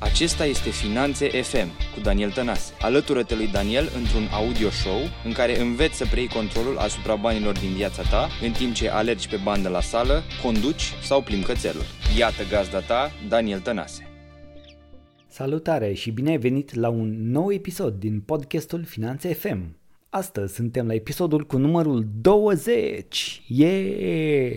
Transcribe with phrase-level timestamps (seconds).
[0.00, 2.72] Acesta este Finanțe FM cu Daniel Tănase.
[2.80, 7.72] Alătură-te lui Daniel într-un audio show în care înveți să preiei controlul asupra banilor din
[7.74, 11.82] viața ta în timp ce alergi pe bandă la sală, conduci sau plimbi cățelul.
[12.18, 14.08] Iată gazda ta, Daniel Tănase.
[15.26, 19.76] Salutare și bine ai venit la un nou episod din podcastul Finanțe FM.
[20.10, 23.42] Astăzi suntem la episodul cu numărul 20.
[23.46, 24.52] Yeah!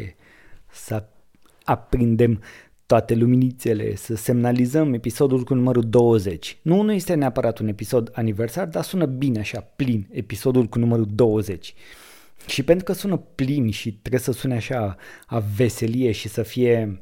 [0.71, 1.05] Să
[1.63, 2.41] aprindem
[2.91, 6.57] toate luminițele, să semnalizăm episodul cu numărul 20.
[6.61, 11.07] Nu, nu este neapărat un episod aniversar, dar sună bine așa, plin, episodul cu numărul
[11.13, 11.73] 20.
[12.45, 17.01] Și pentru că sună plin și trebuie să sune așa a veselie și să fie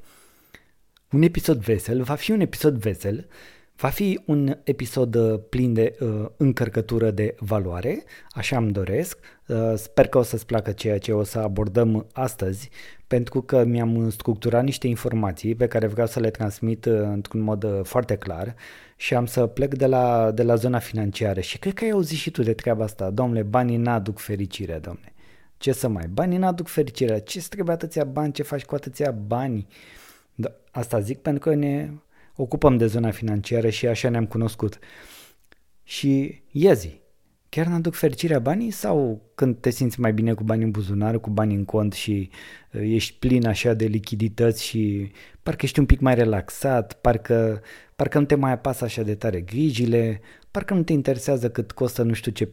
[1.12, 3.28] un episod vesel, va fi un episod vesel,
[3.76, 9.20] va fi un episod uh, plin de uh, încărcătură de valoare, așa îmi doresc.
[9.48, 12.70] Uh, sper că o să-ți placă ceea ce o să abordăm astăzi,
[13.10, 17.64] pentru că mi-am structurat niște informații pe care vreau să le transmit uh, într-un mod
[17.64, 18.56] uh, foarte clar
[18.96, 22.18] și am să plec de la, de la zona financiară și cred că ai auzit
[22.18, 25.14] și tu de treaba asta, domnule, banii n-aduc fericire, domnule.
[25.58, 29.68] Ce să mai, banii n-aduc fericire, ce trebuie atâția bani, ce faci cu atâția bani?
[30.36, 31.90] Da, asta zic pentru că ne
[32.36, 34.80] ocupăm de zona financiară și așa ne-am cunoscut.
[35.84, 37.02] Și iezi,
[37.50, 41.30] chiar n-aduc fericirea banii sau când te simți mai bine cu bani în buzunar, cu
[41.30, 42.30] bani în cont și
[42.72, 45.12] uh, ești plin așa de lichidități și
[45.44, 47.62] parcă ești un pic mai relaxat, parcă,
[47.96, 52.04] parcă nu te mai apasă așa de tare grijile, parcă nu te interesează cât costă
[52.04, 52.50] nu știu ce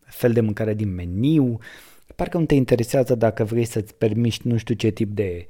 [0.00, 1.58] fel de mâncare din meniu,
[2.16, 5.46] parcă nu te interesează dacă vrei să-ți permiști nu știu ce tip de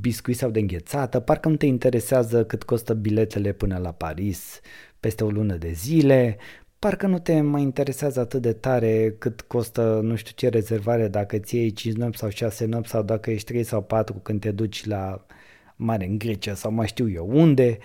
[0.00, 4.60] biscuit sau de înghețată, parcă nu te interesează cât costă biletele până la Paris
[5.00, 6.36] peste o lună de zile,
[6.78, 11.38] parcă nu te mai interesează atât de tare cât costă nu știu ce rezervare dacă
[11.38, 14.50] ți iei 5 nopți sau 6 nopți sau dacă ești 3 sau 4 când te
[14.50, 15.26] duci la
[15.76, 17.78] mare în Grecia sau mai știu eu unde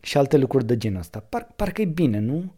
[0.00, 1.18] și alte lucruri de genul ăsta.
[1.28, 2.54] Par, parcă e bine, nu?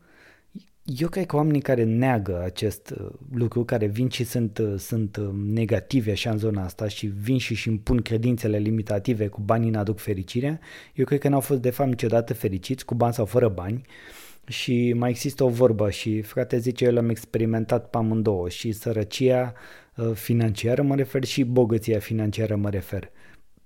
[0.97, 5.17] Eu cred că oamenii care neagă acest uh, lucru, care vin și sunt, uh, sunt
[5.17, 9.71] uh, negative așa în zona asta și vin și își impun credințele limitative cu banii
[9.71, 10.61] n-aduc fericirea,
[10.95, 13.83] eu cred că n-au fost de fapt niciodată fericiți, cu bani sau fără bani,
[14.49, 19.53] și mai există o vorbă și frate zice, eu l-am experimentat pe amândouă și sărăcia
[19.97, 23.11] uh, financiară mă refer și bogăția financiară mă refer.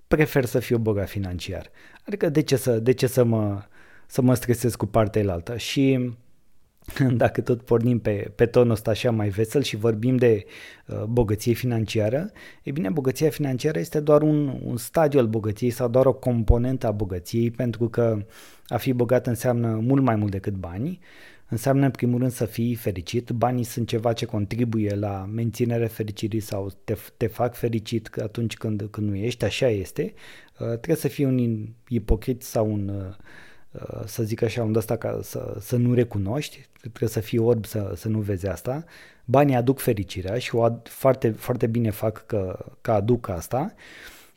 [0.08, 1.70] Prefer să fiu bogat financiar.
[2.06, 3.62] Adică de ce să, de ce să mă,
[4.06, 5.56] să mă stresez cu partea altă?
[5.56, 6.12] Și
[7.22, 10.44] dacă tot pornim pe, pe tonul ăsta așa mai vesel și vorbim de
[10.86, 12.30] uh, bogăție financiară,
[12.62, 16.86] e bine, bogăția financiară este doar un, un stadiu al bogăției sau doar o componentă
[16.86, 18.24] a bogăției, pentru că
[18.66, 20.98] a fi bogat înseamnă mult mai mult decât bani,
[21.48, 26.40] înseamnă în primul rând să fii fericit, banii sunt ceva ce contribuie la menținerea fericirii
[26.40, 30.12] sau te, te fac fericit atunci când, când nu ești, așa este,
[30.58, 33.51] uh, trebuie să fii un ipocrit sau un uh, Uh,
[34.04, 37.92] să zic așa, unde asta ca să, să nu recunoști, trebuie să fii orb să,
[37.96, 38.84] să nu vezi asta.
[39.24, 43.74] Banii aduc fericirea și o ad, foarte, foarte bine fac că, că aduc asta.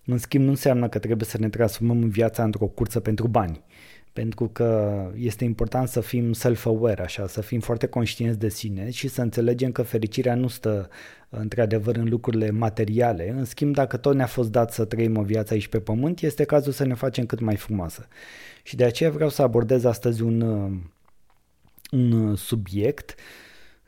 [0.06, 3.64] În schimb, nu înseamnă că trebuie să ne transformăm în viața într-o cursă pentru bani.
[4.16, 9.08] Pentru că este important să fim self-aware, așa, să fim foarte conștienți de sine și
[9.08, 10.90] să înțelegem că fericirea nu stă
[11.30, 13.30] într-adevăr în lucrurile materiale.
[13.30, 16.44] În schimb, dacă tot ne-a fost dat să trăim o viață aici pe pământ, este
[16.44, 18.08] cazul să ne facem cât mai frumoasă.
[18.64, 20.72] Și de aceea vreau să abordez astăzi un, uh,
[21.92, 23.16] un uh, subiect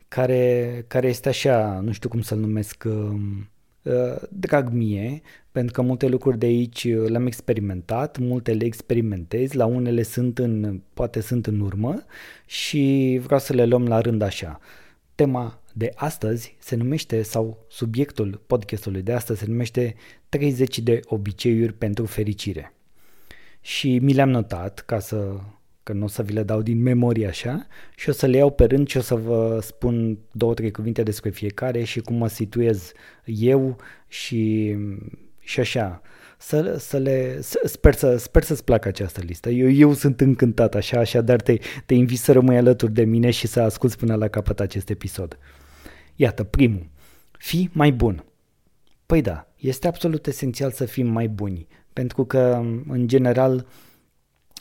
[0.08, 3.20] care, care este așa, nu știu cum să-l numesc, uh,
[4.30, 5.22] drag mie,
[5.52, 10.82] pentru că multe lucruri de aici le-am experimentat, multe le experimentez, la unele sunt în,
[10.94, 12.06] poate sunt în urmă
[12.46, 14.60] și vreau să le luăm la rând așa.
[15.16, 19.96] Tema de astăzi se numește, sau subiectul podcastului de astăzi se numește
[20.30, 22.72] 30 de obiceiuri pentru fericire
[23.62, 25.36] și mi le-am notat ca să
[25.88, 28.52] că nu o să vi le dau din memorie așa și o să le iau
[28.52, 32.28] pe rând și o să vă spun două, trei cuvinte despre fiecare și cum mă
[32.28, 32.92] situez
[33.26, 33.78] eu
[34.08, 34.76] și,
[35.40, 36.02] și așa.
[36.38, 39.50] Să, să le, să, sper, să, sper să-ți placă această listă.
[39.50, 43.30] Eu, eu sunt încântat așa, așa, dar te, te invit să rămâi alături de mine
[43.30, 45.38] și să asculți până la capăt acest episod.
[46.16, 46.90] Iată, primul.
[47.32, 48.26] Fii mai bun.
[49.06, 53.66] Păi da, este absolut esențial să fim mai buni pentru că, în general,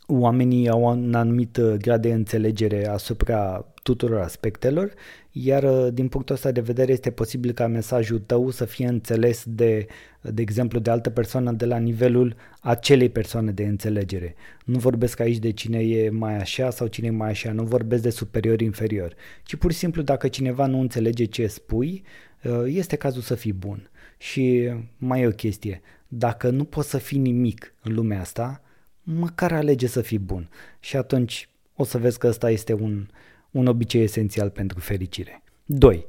[0.07, 4.93] oamenii au un anumit uh, grad de înțelegere asupra tuturor aspectelor,
[5.33, 9.45] iar uh, din punctul ăsta de vedere este posibil ca mesajul tău să fie înțeles
[9.47, 9.87] de,
[10.21, 14.35] de exemplu, de altă persoană de la nivelul acelei persoane de înțelegere.
[14.65, 18.03] Nu vorbesc aici de cine e mai așa sau cine e mai așa, nu vorbesc
[18.03, 19.15] de superior-inferior,
[19.45, 22.03] ci pur și simplu dacă cineva nu înțelege ce spui,
[22.45, 23.91] uh, este cazul să fii bun.
[24.19, 28.61] Și mai e o chestie, dacă nu poți să fii nimic în lumea asta,
[29.07, 30.49] măcar alege să fii bun.
[30.81, 33.09] Și atunci o să vezi că ăsta este un,
[33.51, 35.43] un obicei esențial pentru fericire.
[35.65, 36.07] 2.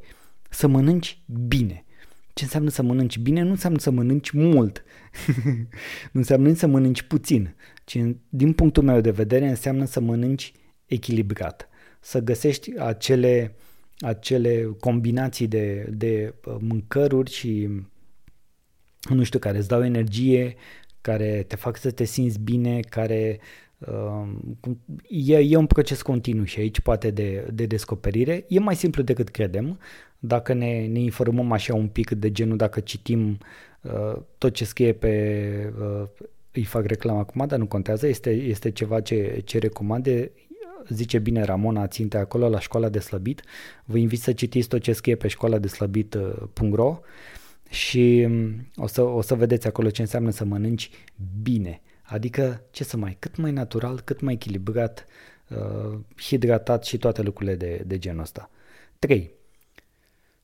[0.49, 1.85] Să mănânci bine.
[2.33, 3.41] Ce înseamnă să mănânci bine?
[3.41, 4.83] Nu înseamnă să mănânci mult.
[6.11, 7.97] nu înseamnă nici să mănânci puțin, ci
[8.29, 10.51] din punctul meu de vedere înseamnă să mănânci
[10.85, 11.69] echilibrat.
[11.99, 13.55] Să găsești acele,
[13.99, 17.69] acele combinații de, de uh, mâncăruri și
[19.09, 20.55] nu știu, care îți dau energie,
[21.07, 23.39] care te fac să te simți bine, care
[23.77, 24.27] uh,
[25.09, 28.45] e, e un proces continuu și aici poate de, de descoperire.
[28.47, 29.79] E mai simplu decât credem.
[30.19, 33.37] Dacă ne, ne informăm așa un pic de genul, dacă citim
[33.81, 35.13] uh, tot ce scrie pe
[35.79, 36.07] uh,
[36.51, 40.31] îi fac reclamă acum, dar nu contează, este, este ceva ce, ce recomande,
[40.89, 43.41] zice bine Ramona Ținte acolo la școala de slăbit.
[43.85, 46.99] Vă invit să citiți tot ce scrie pe școala de slăbit.ro
[47.69, 50.89] și mm, o să, o să vedeți acolo ce înseamnă să mănânci
[51.41, 51.81] bine.
[52.01, 55.05] Adică, ce să mai, cât mai natural, cât mai echilibrat,
[55.47, 58.49] uh, hidratat și toate lucrurile de, de genul ăsta.
[58.99, 59.31] 3.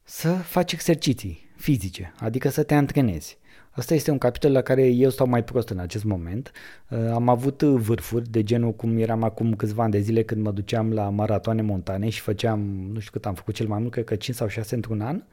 [0.04, 3.38] Să faci exerciții fizice, adică să te antrenezi.
[3.76, 6.52] Asta este un capitol la care eu stau mai prost în acest moment.
[6.90, 10.52] Uh, am avut vârfuri de genul cum eram acum câțiva ani de zile când mă
[10.52, 12.60] duceam la maratoane montane și făceam,
[12.92, 15.24] nu știu cât am făcut cel mai mult, cred că 5 sau 6 într-un an.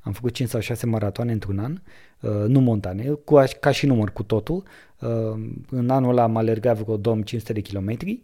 [0.00, 1.80] Am făcut 5 sau 6 maratoane într-un an,
[2.20, 4.62] uh, nu montane, cu, ca și număr cu totul.
[4.98, 5.40] Uh,
[5.70, 8.22] în anul ăla am alergat vreo 2500 de kilometri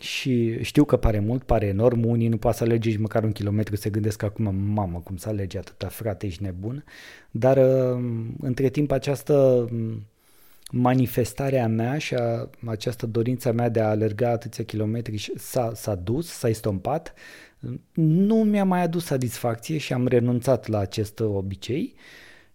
[0.00, 3.32] și știu că pare mult, pare enorm, unii nu poate să alerge nici măcar un
[3.32, 6.84] kilometru, se gândesc acum, mamă, cum să alege atâta, frate, ești nebun.
[7.30, 8.04] Dar uh,
[8.40, 9.34] între timp această
[9.72, 10.06] um,
[10.70, 15.94] manifestare a mea și a, această dorință mea de a alerga atâția kilometri s-a, s-a
[15.94, 17.14] dus, s-a estompat,
[17.92, 21.94] nu mi-a mai adus satisfacție și am renunțat la acest obicei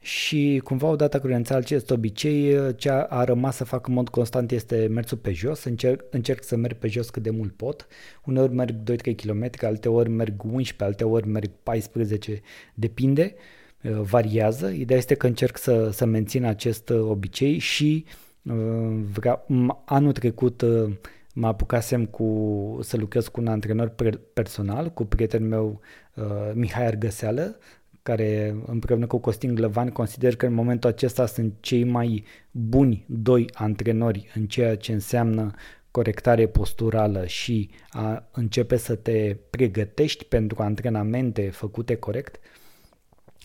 [0.06, 4.10] și cumva odată cu renunțat acest obicei, ce a, a rămas să fac în mod
[4.10, 7.88] constant este mersul pe jos, încerc, încerc să merg pe jos cât de mult pot,
[8.26, 12.42] uneori merg 2-3 km, alte ori merg 11, alte ori merg 14,
[12.74, 13.36] depinde,
[13.84, 14.68] uh, variază.
[14.68, 18.06] Ideea este că încerc să, să mențin acest uh, obicei și
[18.42, 18.54] uh,
[19.14, 19.46] vreau,
[19.86, 20.64] anul trecut
[21.34, 23.96] mă apucasem cu, să lucrez cu un antrenor
[24.34, 25.80] personal, cu prietenul meu
[26.54, 27.58] Mihai Argăseală,
[28.06, 33.50] care împreună cu Costin Glăvan consider că în momentul acesta sunt cei mai buni doi
[33.54, 35.54] antrenori în ceea ce înseamnă
[35.92, 42.40] corectare posturală și a începe să te pregătești pentru antrenamente făcute corect.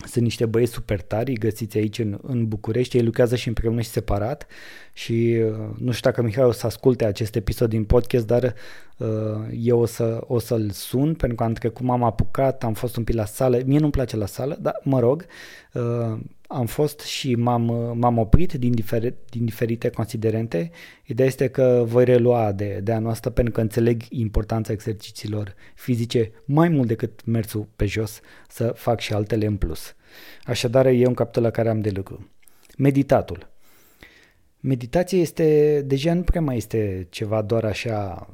[0.05, 3.89] Sunt niște băieți super tari, găsiți aici în, în București, ei lucrează și împreună și
[3.89, 4.47] separat.
[4.93, 8.53] Și uh, nu știu dacă Mihai o să asculte acest episod din podcast, dar
[8.97, 9.07] uh,
[9.63, 13.03] eu o, să, o să-l sun pentru că am trecut, m-am apucat, am fost un
[13.03, 15.25] pic la sală, mie nu-mi place la sală, dar mă rog,
[15.73, 16.19] uh,
[16.53, 20.71] am fost și m-am, uh, m-am oprit din, diferi, din diferite considerente.
[21.05, 26.31] Ideea este că voi relua de, de anul ăsta pentru că înțeleg importanța exercițiilor fizice
[26.45, 28.19] mai mult decât mersul pe jos,
[28.49, 29.95] să fac și altele în plus.
[30.43, 32.29] Așadar, e un capitol la care am de lucru.
[32.77, 33.49] Meditatul.
[34.59, 38.27] Meditația este, deja nu prea mai este ceva doar așa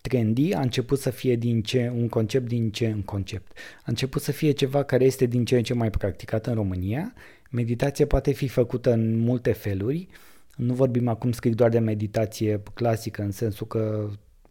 [0.00, 3.58] trendy, a început să fie din ce un concept din ce în concept.
[3.78, 7.12] A început să fie ceva care este din ce în ce mai practicat în România.
[7.50, 10.08] Meditația poate fi făcută în multe feluri.
[10.56, 14.10] Nu vorbim acum strict doar de meditație clasică, în sensul că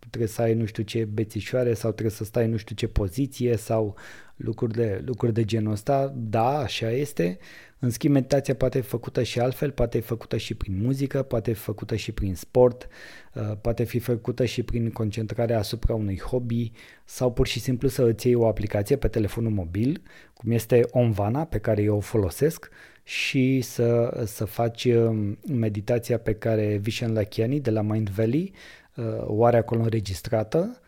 [0.10, 3.58] trebuie să ai nu știu ce bețișoare sau trebuie să stai nu știu ce poziție
[3.58, 3.96] sau
[4.36, 6.14] lucruri de, lucruri de genul ăsta.
[6.16, 7.38] Da, așa este.
[7.80, 11.54] În schimb, meditația poate fi făcută și altfel, poate fi făcută și prin muzică, poate
[11.54, 12.88] fi făcută și prin sport,
[13.34, 16.72] uh, poate fi făcută și prin concentrarea asupra unui hobby
[17.06, 20.02] sau pur și simplu să îți iei o aplicație pe telefonul mobil,
[20.34, 22.70] cum este Onvana, pe care eu o folosesc,
[23.08, 28.54] și să, să faci um, meditația pe care Vishen Lakiani de la Mind Valley
[28.96, 30.82] uh, o are acolo înregistrată.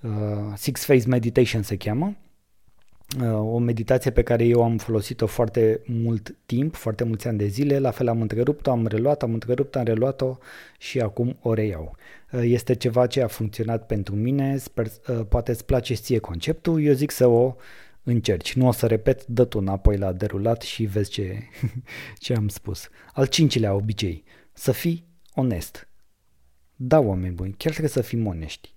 [0.00, 0.10] Uh,
[0.56, 2.16] Six Phase Meditation se cheamă
[3.16, 7.46] Uh, o meditație pe care eu am folosit-o foarte mult timp, foarte mulți ani de
[7.46, 10.38] zile, la fel am întrerupt-o, am reluat, am întrerupt, am reluat-o
[10.78, 11.96] și acum o reiau.
[12.32, 16.82] Uh, este ceva ce a funcționat pentru mine, sper, uh, poate îți place ție conceptul,
[16.82, 17.54] eu zic să o
[18.10, 18.54] încerci.
[18.54, 21.38] Nu o să repet, dă tu înapoi la derulat și vezi ce,
[22.18, 22.88] ce am spus.
[23.12, 25.88] Al cincilea obicei, să fii onest.
[26.76, 28.76] Da, oameni buni, chiar trebuie să fim onești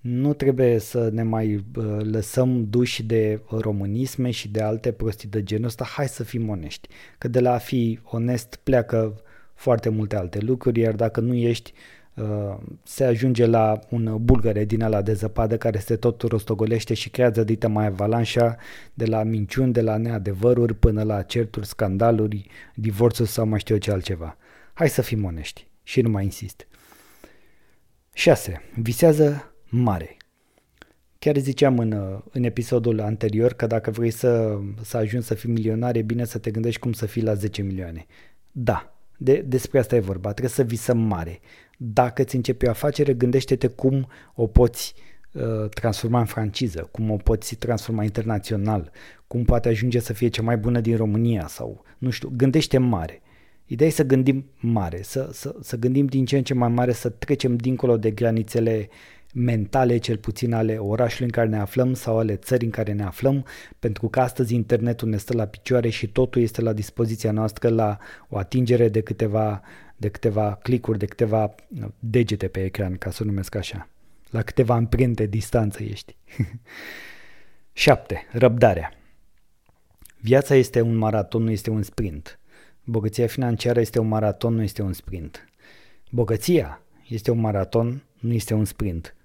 [0.00, 1.64] nu trebuie să ne mai
[1.98, 6.88] lăsăm duși de românisme și de alte prostii de genul ăsta, hai să fim onești.
[7.18, 9.20] Că de la a fi onest pleacă
[9.54, 12.05] foarte multe alte lucruri, iar dacă nu ești, uh,
[12.82, 17.44] se ajunge la un bulgăre din ala de zăpadă care se tot rostogolește și creează
[17.44, 18.56] dită mai avalanșa
[18.94, 23.80] de la minciuni, de la neadevăruri până la certuri, scandaluri, divorțuri sau mai știu eu
[23.80, 24.36] ce altceva.
[24.72, 26.66] Hai să fim onești și nu mai insist.
[28.12, 28.62] 6.
[28.74, 30.16] Visează mare.
[31.18, 35.96] Chiar ziceam în, în episodul anterior că dacă vrei să, să ajungi să fii milionar,
[35.96, 38.06] e bine să te gândești cum să fii la 10 milioane.
[38.52, 41.40] Da, de, despre asta e vorba, trebuie să visăm mare.
[41.76, 44.94] Dacă ți începi o afacere, gândește-te cum o poți
[45.32, 48.90] uh, transforma în franciză, cum o poți transforma internațional,
[49.26, 53.20] cum poate ajunge să fie cea mai bună din România sau, nu știu, gândește mare.
[53.66, 56.92] Ideea e să gândim mare, să, să, să gândim din ce în ce mai mare,
[56.92, 58.88] să trecem dincolo de granițele
[59.34, 63.02] mentale, cel puțin ale orașului în care ne aflăm sau ale țării în care ne
[63.02, 63.44] aflăm,
[63.78, 67.98] pentru că astăzi internetul ne stă la picioare și totul este la dispoziția noastră la
[68.28, 69.62] o atingere de câteva,
[69.96, 71.54] de câteva clicuri, de câteva
[71.98, 73.88] degete pe ecran, ca să o numesc așa.
[74.30, 76.16] La câteva amprente distanță ești.
[77.72, 78.26] 7.
[78.32, 78.92] Răbdarea.
[80.20, 82.38] Viața este un maraton, nu este un sprint.
[82.84, 85.48] Bogăția financiară este un maraton, nu este un sprint.
[86.10, 89.16] Bogăția este un maraton, nu este un sprint.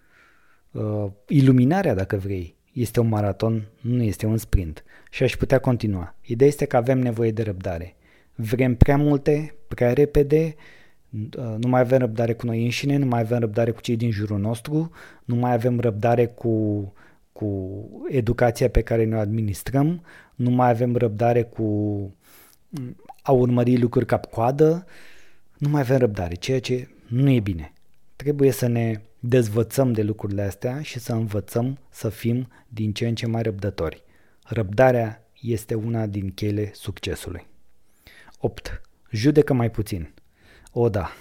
[0.72, 4.84] Uh, iluminarea, dacă vrei, este un maraton, nu este un sprint.
[5.10, 6.16] Și aș putea continua.
[6.22, 7.96] Ideea este că avem nevoie de răbdare.
[8.42, 10.56] Vrem prea multe, prea repede,
[11.38, 14.12] uh, nu mai avem răbdare cu noi înșine, nu mai avem răbdare cu cei din
[14.12, 14.92] jurul nostru,
[15.26, 16.94] nu mai avem răbdare cu,
[17.32, 17.80] cu
[18.10, 20.04] educația pe care ne administrăm,
[20.36, 21.66] nu mai avem răbdare cu
[23.22, 24.86] a urmări lucruri cap-coadă,
[25.58, 27.74] nu mai avem răbdare, ceea ce nu e bine.
[28.16, 33.16] Trebuie să ne dezvățăm de lucrurile astea și să învățăm să fim din ce în
[33.16, 34.04] ce mai răbdători.
[34.44, 37.50] Răbdarea este una din cheile succesului.
[38.42, 38.82] 8.
[39.12, 40.14] Judecă mai puțin.
[40.72, 41.12] O, da.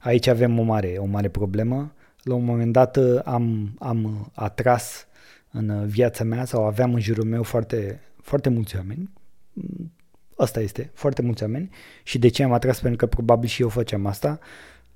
[0.00, 1.94] Aici avem o mare, o mare problemă.
[2.22, 5.06] La un moment dat am, am atras
[5.50, 9.10] în viața mea sau aveam în jurul meu foarte, foarte mulți oameni.
[10.36, 11.70] Asta este, foarte mulți oameni.
[12.02, 12.80] Și de ce am atras?
[12.80, 14.38] Pentru că probabil și eu făceam asta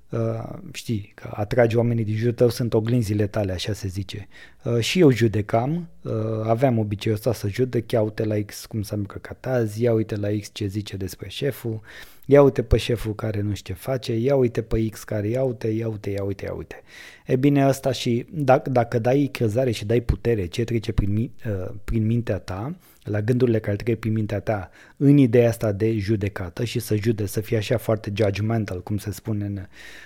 [0.09, 4.27] Uh, știi, că atragi oamenii din jurul tău, sunt oglinzile tale, așa se zice.
[4.63, 6.13] Uh, și eu judecam, uh,
[6.43, 10.15] aveam obiceiul ăsta să judec, ia uite la X cum s-a încărcat azi, ia uite
[10.15, 11.81] la X ce zice despre șeful,
[12.25, 15.43] ia uite pe șeful care nu știe ce face, ia uite pe X care ia
[15.43, 16.81] uite, ia uite, ia uite, ia uite.
[17.25, 21.71] E bine, asta și dacă, dacă dai crezare și dai putere ce trece prin, uh,
[21.83, 26.63] prin mintea ta, la gândurile care trec prin mintea ta în ideea asta de judecată
[26.63, 29.59] și să jude, să fie așa foarte judgmental, cum se spune în,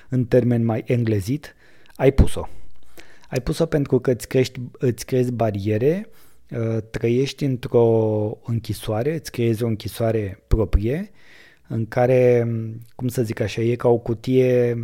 [0.10, 1.56] în termen mai englezit,
[1.96, 2.48] ai pus-o.
[3.34, 6.10] Ai pus-o pentru că îți, crești, îți creezi bariere,
[6.50, 11.12] uh, trăiești într-o închisoare, îți creezi o închisoare proprie,
[11.68, 12.48] în care,
[12.96, 14.78] cum să zic așa, e ca o cutie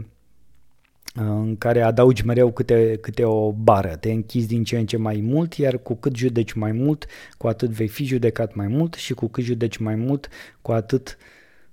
[1.13, 5.21] în care adaugi mereu câte, câte o bară, te închizi din ce în ce mai
[5.23, 7.05] mult, iar cu cât judeci mai mult,
[7.37, 10.29] cu atât vei fi judecat mai mult și cu cât judeci mai mult,
[10.61, 11.17] cu atât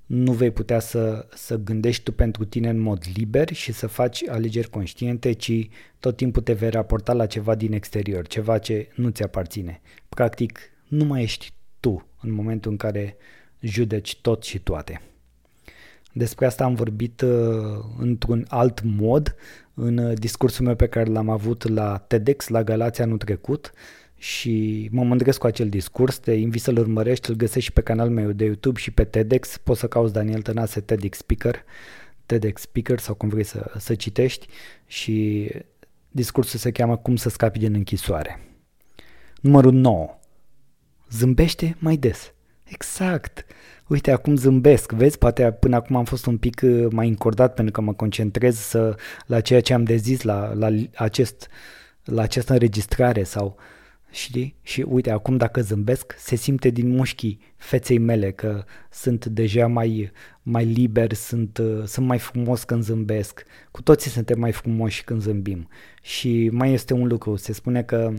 [0.06, 4.28] nu vei putea să, să gândești tu pentru tine în mod liber și să faci
[4.28, 9.08] alegeri conștiente, ci tot timpul te vei raporta la ceva din exterior, ceva ce nu
[9.08, 9.80] ți aparține.
[10.08, 10.58] Practic,
[10.88, 13.16] nu mai ești tu în momentul în care
[13.60, 15.00] judeci tot și toate.
[16.12, 17.30] Despre asta am vorbit uh,
[17.98, 19.34] într-un alt mod
[19.74, 23.72] în uh, discursul meu pe care l-am avut la TEDx, la Galația anul trecut
[24.18, 28.12] și mă mândresc cu acel discurs, te invit să-l urmărești, îl găsești și pe canalul
[28.12, 31.64] meu de YouTube și pe TEDx, poți să cauți Daniel Tănase TEDx Speaker,
[32.26, 34.46] TEDx Speaker sau cum vrei să, să citești
[34.86, 35.48] și
[36.10, 38.40] discursul se cheamă Cum să scapi din închisoare.
[39.40, 40.18] Numărul 9.
[41.10, 42.32] Zâmbește mai des.
[42.64, 43.46] Exact
[43.86, 47.72] uite, acum zâmbesc, vezi, poate până acum am fost un pic uh, mai încordat pentru
[47.72, 48.96] că mă concentrez să,
[49.26, 51.48] la ceea ce am de zis, la, la, acest,
[52.04, 53.56] la această înregistrare sau
[54.16, 54.54] știi?
[54.62, 60.10] Și uite, acum dacă zâmbesc, se simte din mușchii feței mele că sunt deja mai,
[60.42, 63.44] mai liber, sunt, uh, sunt mai frumos când zâmbesc.
[63.70, 65.68] Cu toții suntem mai frumoși când zâmbim.
[66.02, 68.12] Și mai este un lucru, se spune că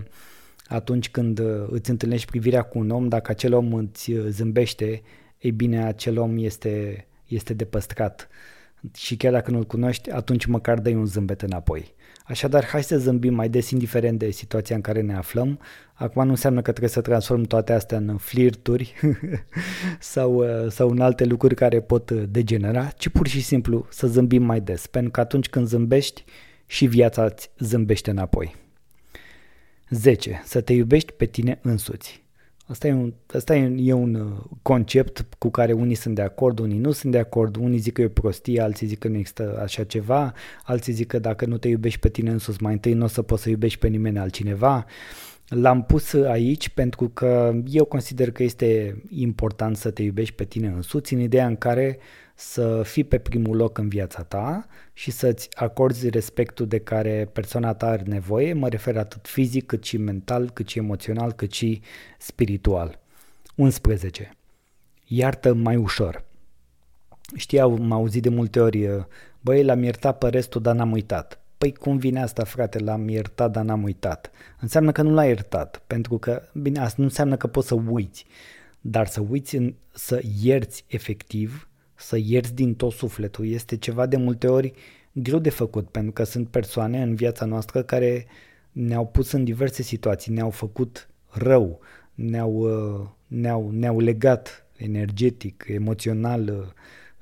[0.68, 5.01] atunci când uh, îți întâlnești privirea cu un om, dacă acel om îți zâmbește,
[5.38, 8.27] ei bine, acel om este, este de păstrat.
[8.94, 11.96] Și chiar dacă nu-l cunoști, atunci măcar dai un zâmbet înapoi.
[12.27, 15.60] Așadar, hai să zâmbim mai des, indiferent de situația în care ne aflăm.
[15.93, 18.93] Acum nu înseamnă că trebuie să transform toate astea în flirturi
[20.00, 24.07] sau, uh, sau în alte lucruri care pot uh, degenera, ci pur și simplu să
[24.07, 26.24] zâmbim mai des, pentru că atunci când zâmbești,
[26.65, 28.55] și viața îți zâmbește înapoi.
[29.89, 30.41] 10.
[30.46, 32.26] Să te iubești pe tine însuți.
[32.69, 36.59] Asta e un, asta e, e un uh, concept cu care unii sunt de acord,
[36.59, 39.17] unii nu sunt de acord, unii zic că e o prostie, alții zic că nu
[39.17, 40.33] există așa ceva,
[40.63, 43.21] alții zic că dacă nu te iubești pe tine însuți mai întâi nu o să
[43.21, 44.86] poți să iubești pe nimeni altcineva.
[45.47, 50.67] L-am pus aici pentru că eu consider că este important să te iubești pe tine
[50.67, 51.97] însuți în ideea în care
[52.39, 57.74] să fii pe primul loc în viața ta și să-ți acorzi respectul de care persoana
[57.74, 61.82] ta are nevoie, mă refer atât fizic, cât și mental, cât și emoțional, cât și
[62.17, 63.00] spiritual.
[63.56, 64.32] 11.
[65.08, 66.24] Iartă mai ușor.
[67.36, 69.06] Știi, am auzit de multe ori,
[69.41, 71.39] băi, l-am iertat pe restul, dar n-am uitat.
[71.58, 74.32] Păi cum vine asta, frate, l-am iertat, dar n-am uitat.
[74.60, 78.25] Înseamnă că nu l-ai iertat, pentru că, bine, asta nu înseamnă că poți să uiți,
[78.82, 81.67] dar să uiți, în, să ierți efectiv,
[81.98, 84.74] să ierți din tot sufletul, este ceva de multe ori
[85.12, 88.25] greu de făcut, pentru că sunt persoane în viața noastră care
[88.72, 91.80] ne-au pus în diverse situații, ne-au făcut rău,
[92.13, 96.74] ne-au, uh, ne-au, ne-au legat energetic, emoțional,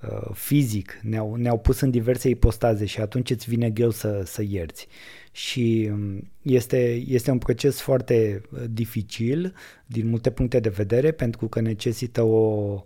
[0.10, 4.44] Uh, fizic, ne-au, ne-au pus în diverse ipostaze și atunci îți vine greu să, să
[4.48, 4.88] ierți.
[5.32, 9.53] Și um, este, este un proces foarte uh, dificil
[9.86, 12.84] din multe puncte de vedere pentru că necesită o,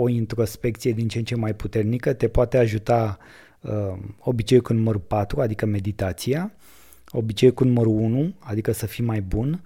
[0.00, 3.18] o introspecție din ce în ce mai puternică, te poate ajuta
[3.60, 6.52] uh, obiceiul cu numărul 4, adică meditația,
[7.10, 9.62] obiceiul cu numărul 1, adică să fii mai bun,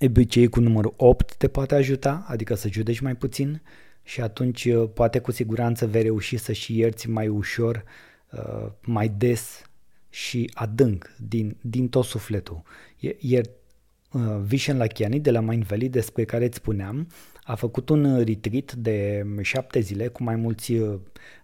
[0.00, 3.62] obiceiul cu numărul 8 te poate ajuta, adică să judeci mai puțin,
[4.02, 7.84] și atunci uh, poate cu siguranță vei reuși să și ierți mai ușor,
[8.30, 9.62] uh, mai des
[10.10, 12.62] și adânc, din, din tot sufletul.
[13.18, 13.44] Iar
[14.12, 17.08] uh, Vishen Lachiani de la Mind Valley, despre care îți spuneam,
[17.46, 20.72] a făcut un retreat de șapte zile cu mai mulți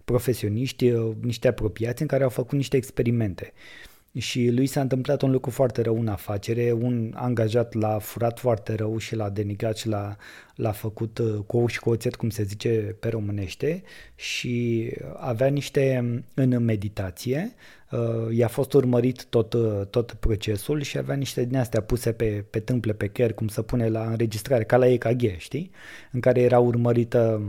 [0.05, 3.53] profesioniști, niște apropiați în care au făcut niște experimente.
[3.55, 8.39] Uh, și lui s-a întâmplat un lucru foarte rău în afacere, un angajat l-a furat
[8.39, 10.17] foarte rău și l-a denigrat și l-a,
[10.55, 13.83] l-a făcut uh, cu ou și cu oțet, cum se zice pe românește,
[14.15, 17.55] și avea niște în meditație,
[17.91, 22.45] uh, i-a fost urmărit tot, uh, tot procesul și avea niște din astea puse pe,
[22.51, 25.71] pe tâmple, pe chiar, cum se pune la înregistrare, ca la EKG, știi?
[26.13, 27.43] În care era urmărită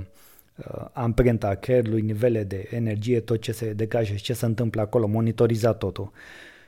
[0.94, 5.74] amprenta creierului, nivele de energie, tot ce se degajă și ce se întâmplă acolo, monitoriza
[5.74, 6.12] totul.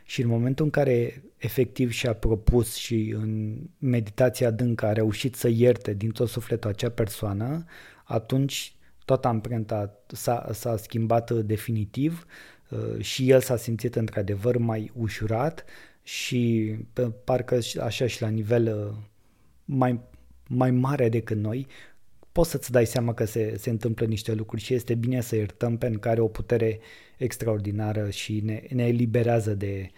[0.08, 5.48] Și în momentul în care efectiv și-a propus și în meditația adâncă a reușit să
[5.48, 7.66] ierte din tot sufletul acea persoană,
[8.04, 8.76] atunci
[9.06, 12.26] toată amprenta s-a, s-a schimbat definitiv
[12.70, 15.66] uh, și el s-a simțit într-adevăr mai ușurat
[16.04, 16.74] și
[17.24, 18.96] parcă așa și la nivel uh,
[19.66, 20.00] mai,
[20.48, 21.68] mai mare decât noi,
[22.36, 25.78] poți să-ți dai seama că se, se întâmplă niște lucruri și este bine să iertăm
[25.78, 26.80] pentru că are o putere
[27.18, 29.92] extraordinară și ne, ne eliberează de,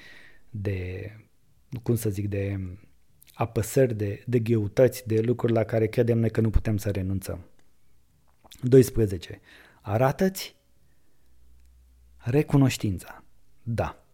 [0.49, 1.09] de,
[1.83, 2.59] cum să zic, de
[3.33, 7.45] apăsări, de, de gheutăți, de lucruri la care credem noi că nu putem să renunțăm.
[8.61, 9.39] 12.
[9.81, 10.55] Arată-ți
[12.17, 13.23] recunoștința.
[13.63, 14.06] Da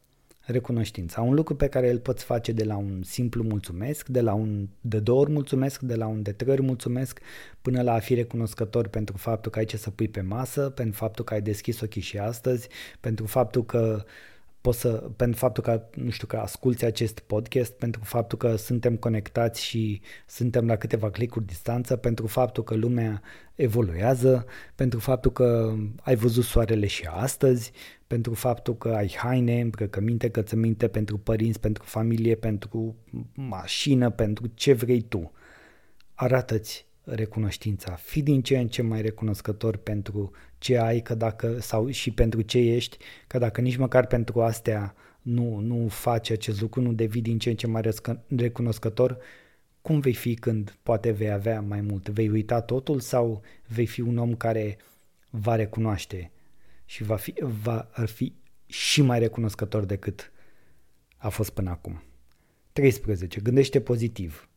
[0.46, 1.22] recunoștința.
[1.22, 4.68] Un lucru pe care îl poți face de la un simplu mulțumesc, de la un
[4.82, 7.20] de două ori mulțumesc, de la un de trei ori mulțumesc,
[7.62, 10.96] până la a fi recunoscător pentru faptul că ai ce să pui pe masă, pentru
[10.98, 12.68] faptul că ai deschis ochii și astăzi,
[13.00, 14.04] pentru faptul că
[14.64, 18.96] poți să, pentru faptul că, nu știu, că asculți acest podcast, pentru faptul că suntem
[18.96, 23.22] conectați și suntem la câteva clicuri distanță, pentru faptul că lumea
[23.56, 24.46] evoluează,
[24.76, 27.72] pentru faptul că ai văzut soarele și astăzi,
[28.08, 32.96] pentru faptul că ai haine, îmbrăcăminte, cățăminte pentru părinți, pentru familie, pentru
[33.34, 35.32] mașină, pentru ce vrei tu.
[36.14, 37.94] Arată-ți recunoștința.
[37.94, 40.32] Fii din ce în ce mai recunoscător pentru
[40.64, 42.98] ce ai că dacă, sau și pentru ce ești,
[43.28, 47.50] că dacă nici măcar pentru astea nu, nu faci acest lucru, nu devii din ce
[47.50, 47.82] în ce mai
[48.28, 49.18] recunoscător,
[49.82, 52.10] cum vei fi când poate vei avea mai mult?
[52.10, 54.78] Vei uita totul sau vei fi un om care
[55.30, 56.32] va recunoaște
[56.86, 58.34] și va fi, va ar fi
[58.66, 60.32] și mai recunoscător decât
[61.18, 62.04] a fost până acum.
[62.74, 63.40] 13.
[63.40, 64.50] Gândește pozitiv.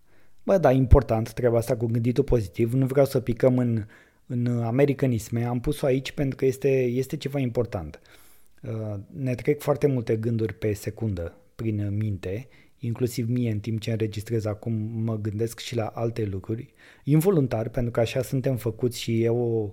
[0.43, 2.73] Bă, da, important treaba asta cu gânditul pozitiv.
[2.73, 3.85] Nu vreau să picăm în,
[4.27, 5.45] în americanisme.
[5.45, 8.01] Am pus-o aici pentru că este, este ceva important.
[8.63, 13.91] Uh, ne trec foarte multe gânduri pe secundă prin minte, inclusiv mie în timp ce
[13.91, 14.73] înregistrez acum
[15.05, 16.73] mă gândesc și la alte lucruri,
[17.05, 19.73] involuntar, pentru că așa suntem făcuți și eu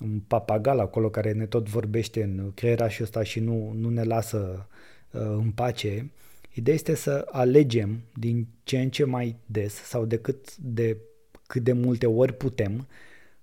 [0.00, 4.68] un papagal acolo care ne tot vorbește în creierașul ăsta și nu, nu ne lasă
[5.10, 6.10] uh, în pace.
[6.52, 10.96] Ideea este să alegem din ce în ce mai des sau de cât de,
[11.46, 12.88] cât de multe ori putem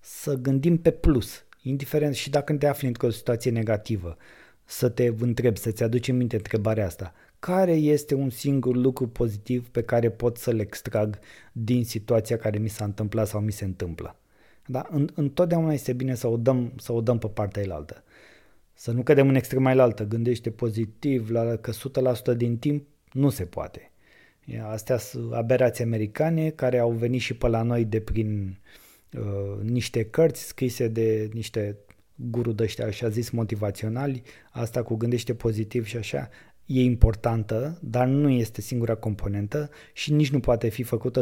[0.10, 4.18] să gândim pe plus, indiferent și dacă te afli într-o situație negativă,
[4.66, 7.14] să te întrebi, să-ți aduci în minte întrebarea asta.
[7.40, 11.20] Care este un singur lucru pozitiv pe care pot să-l extrag
[11.52, 14.16] din situația care mi s-a întâmplat sau mi se întâmplă?
[14.66, 14.88] Da?
[15.14, 18.04] Întotdeauna este bine să o dăm, să o dăm pe partea elaltă.
[18.74, 20.04] Să nu cădem în extrema elaltă.
[20.04, 21.72] Gândește pozitiv, la că
[22.34, 23.92] 100% din timp nu se poate.
[24.72, 28.86] Astea sunt aberații americane care au venit și pe la noi de prin uh,
[29.62, 31.78] niște cărți scrise de niște
[32.16, 36.30] guru de ăștia, așa zis, motivaționali, asta cu gândește pozitiv și așa,
[36.66, 41.22] e importantă, dar nu este singura componentă și nici nu poate fi făcută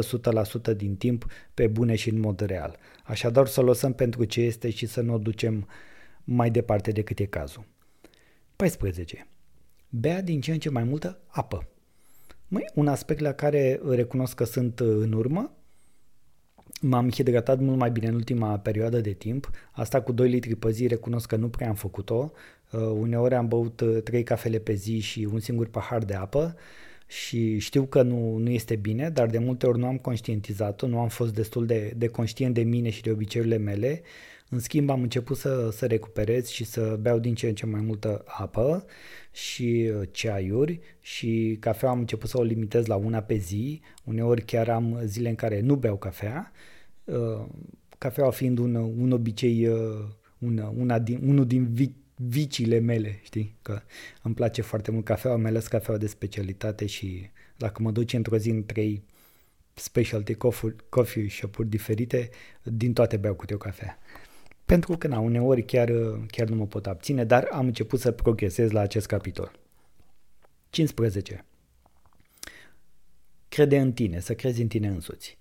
[0.72, 2.76] 100% din timp pe bune și în mod real.
[3.04, 5.68] Așadar să o lăsăm pentru ce este și să nu o ducem
[6.24, 7.64] mai departe decât e cazul.
[8.56, 9.26] 14.
[9.88, 11.68] Bea din ce în ce mai multă apă.
[12.48, 15.56] Măi, un aspect la care recunosc că sunt în urmă,
[16.80, 20.70] m-am hidratat mult mai bine în ultima perioadă de timp, asta cu 2 litri pe
[20.70, 22.32] zi recunosc că nu prea am făcut-o,
[22.70, 26.56] uh, uneori am băut 3 uh, cafele pe zi și un singur pahar de apă
[27.06, 31.00] și știu că nu, nu este bine, dar de multe ori nu am conștientizat-o, nu
[31.00, 34.02] am fost destul de, de conștient de mine și de obiceiurile mele,
[34.48, 37.80] în schimb am început să, să recuperez și să beau din ce în ce mai
[37.80, 38.84] multă apă
[39.32, 44.42] și uh, ceaiuri și cafea am început să o limitez la una pe zi, uneori
[44.42, 46.52] chiar am zile în care nu beau cafea,
[47.04, 47.46] uh,
[47.98, 50.04] cafeaua fiind un, un obicei, uh,
[50.38, 53.80] una, una din, unul din vi, viciile mele, știi, că
[54.22, 58.36] îmi place foarte mult cafeaua, mai ales cafeaua de specialitate și dacă mă duci într-o
[58.36, 59.02] zi în trei
[59.74, 62.30] specialty coffee, coffee shop-uri diferite,
[62.62, 63.98] din toate beau câte o cafea.
[64.66, 65.92] Pentru că, na, uneori chiar,
[66.26, 69.52] chiar nu mă pot abține, dar am început să progresez la acest capitol.
[70.70, 71.44] 15.
[73.48, 75.38] Crede în tine, să crezi în tine însuți.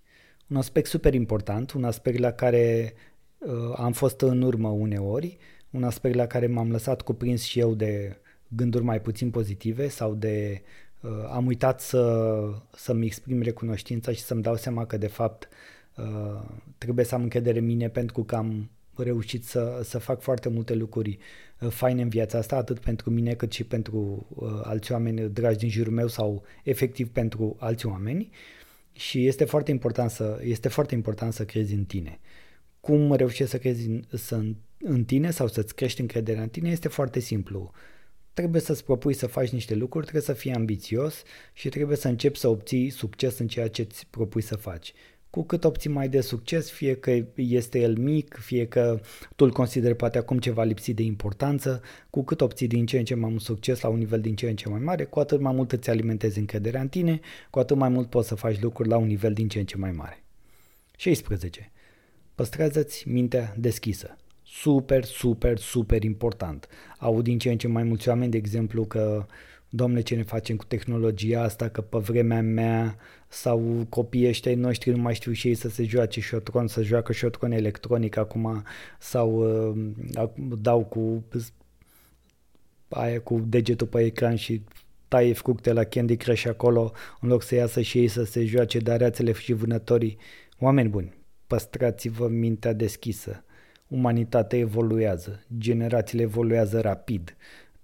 [0.47, 2.93] Un aspect super important, un aspect la care
[3.37, 5.37] uh, am fost în urmă uneori,
[5.69, 10.13] un aspect la care m-am lăsat cuprins și eu de gânduri mai puțin pozitive sau
[10.13, 10.61] de
[11.01, 12.39] uh, am uitat să,
[12.75, 15.47] să-mi exprim recunoștința și să-mi dau seama că de fapt
[15.97, 16.41] uh,
[16.77, 18.69] trebuie să am încredere în mine pentru că am
[19.03, 21.17] reușit să, să fac foarte multe lucruri
[21.59, 25.57] uh, faine în viața asta, atât pentru mine cât și pentru uh, alți oameni dragi
[25.57, 28.29] din jurul meu sau efectiv pentru alți oameni
[28.91, 32.19] și este foarte important să, este foarte important să crezi în tine.
[32.79, 34.43] Cum reușești să crezi în, să,
[34.77, 37.71] în tine sau să-ți crești încrederea în tine este foarte simplu.
[38.33, 42.37] Trebuie să-ți propui să faci niște lucruri, trebuie să fii ambițios și trebuie să începi
[42.37, 44.93] să obții succes în ceea ce îți propui să faci
[45.35, 48.99] cu cât obții mai de succes, fie că este el mic, fie că
[49.35, 53.05] tu îl consideri poate acum ceva lipsit de importanță, cu cât obții din ce în
[53.05, 55.39] ce mai mult succes la un nivel din ce în ce mai mare, cu atât
[55.39, 57.19] mai mult îți alimentezi încrederea în tine,
[57.49, 59.77] cu atât mai mult poți să faci lucruri la un nivel din ce în ce
[59.77, 60.23] mai mare.
[60.97, 61.71] 16.
[62.35, 64.17] Păstrează-ți mintea deschisă.
[64.43, 66.67] Super, super, super important.
[66.97, 69.25] Aud din ce în ce mai mulți oameni, de exemplu, că
[69.69, 72.97] domne ce ne facem cu tehnologia asta, că pe vremea mea
[73.35, 77.11] sau copiii ăștia noștri nu mai știu și ei să se joace șotron, să joacă
[77.11, 78.63] șotron electronic acum
[78.99, 79.29] sau
[79.71, 80.29] uh,
[80.61, 81.23] dau cu
[82.89, 84.63] aia cu degetul pe ecran și
[85.07, 88.79] taie fructe la Candy Crush acolo în loc să iasă și ei să se joace
[88.79, 90.17] dareațele și vânătorii.
[90.59, 91.13] Oameni buni,
[91.47, 93.43] păstrați-vă mintea deschisă.
[93.87, 97.35] Umanitatea evoluează, generațiile evoluează rapid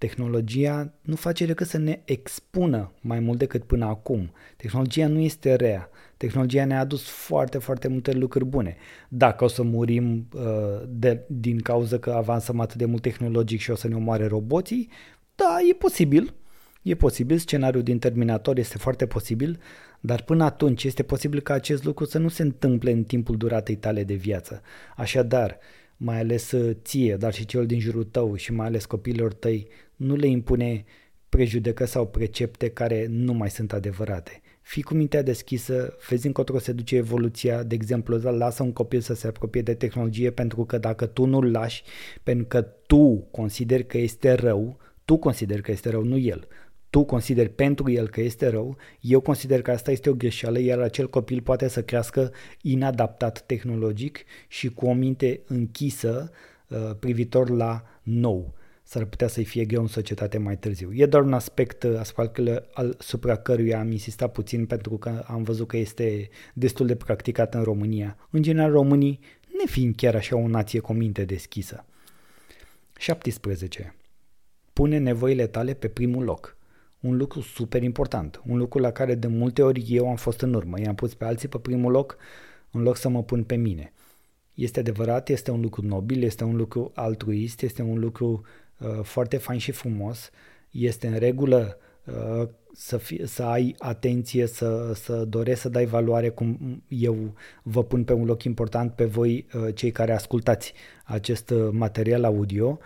[0.02, 4.32] tehnologia nu face decât să ne expună mai mult decât până acum.
[4.56, 5.90] Tehnologia nu este rea.
[6.16, 8.76] Tehnologia ne-a adus foarte, foarte multe lucruri bune.
[9.08, 10.42] Dacă o să murim uh,
[10.88, 14.88] de, din cauza că avansăm atât de mult tehnologic și o să ne omoare roboții,
[15.34, 16.34] da, e posibil.
[16.82, 19.58] E posibil, scenariul din Terminator este foarte posibil,
[20.00, 23.76] dar până atunci este posibil ca acest lucru să nu se întâmple în timpul duratei
[23.76, 24.62] tale de viață.
[24.96, 25.58] Așadar,
[26.02, 29.68] mai ales uh, ție, dar și celor din jurul tău și mai ales copiilor tăi,
[30.02, 30.84] nu le impune
[31.28, 34.40] prejudecă sau precepte care nu mai sunt adevărate.
[34.62, 39.14] Fii cu mintea deschisă, vezi încotro se duce evoluția, de exemplu, lasă un copil să
[39.14, 41.82] se apropie de tehnologie pentru că dacă tu nu-l lași,
[42.22, 46.46] pentru că tu consideri că este rău, tu consideri că este rău, nu el.
[46.90, 50.78] Tu consideri pentru el că este rău, eu consider că asta este o greșeală, iar
[50.78, 56.30] acel copil poate să crească inadaptat tehnologic și cu o minte închisă
[56.68, 58.54] uh, privitor la nou
[58.92, 60.90] s-ar putea să-i fie greu în societate mai târziu.
[60.92, 62.00] E doar un aspect uh,
[62.98, 67.62] asupra căruia am insistat puțin pentru că am văzut că este destul de practicat în
[67.62, 68.16] România.
[68.30, 69.20] În general, românii
[69.58, 71.84] ne fiind chiar așa o nație cu minte deschisă.
[72.98, 73.94] 17.
[74.72, 76.56] Pune nevoile tale pe primul loc.
[77.00, 80.54] Un lucru super important, un lucru la care de multe ori eu am fost în
[80.54, 80.80] urmă.
[80.80, 82.16] I-am pus pe alții pe primul loc
[82.70, 83.92] în loc să mă pun pe mine.
[84.54, 88.61] Este adevărat, este un lucru nobil, este un lucru altruist, este un lucru Uh,
[89.02, 90.30] foarte fain și frumos.
[90.70, 96.28] Este în regulă uh, să, fi, să ai atenție, să, să dorești să dai valoare
[96.28, 100.72] cum eu vă pun pe un loc important pe voi, uh, cei care ascultați
[101.04, 102.78] acest material audio.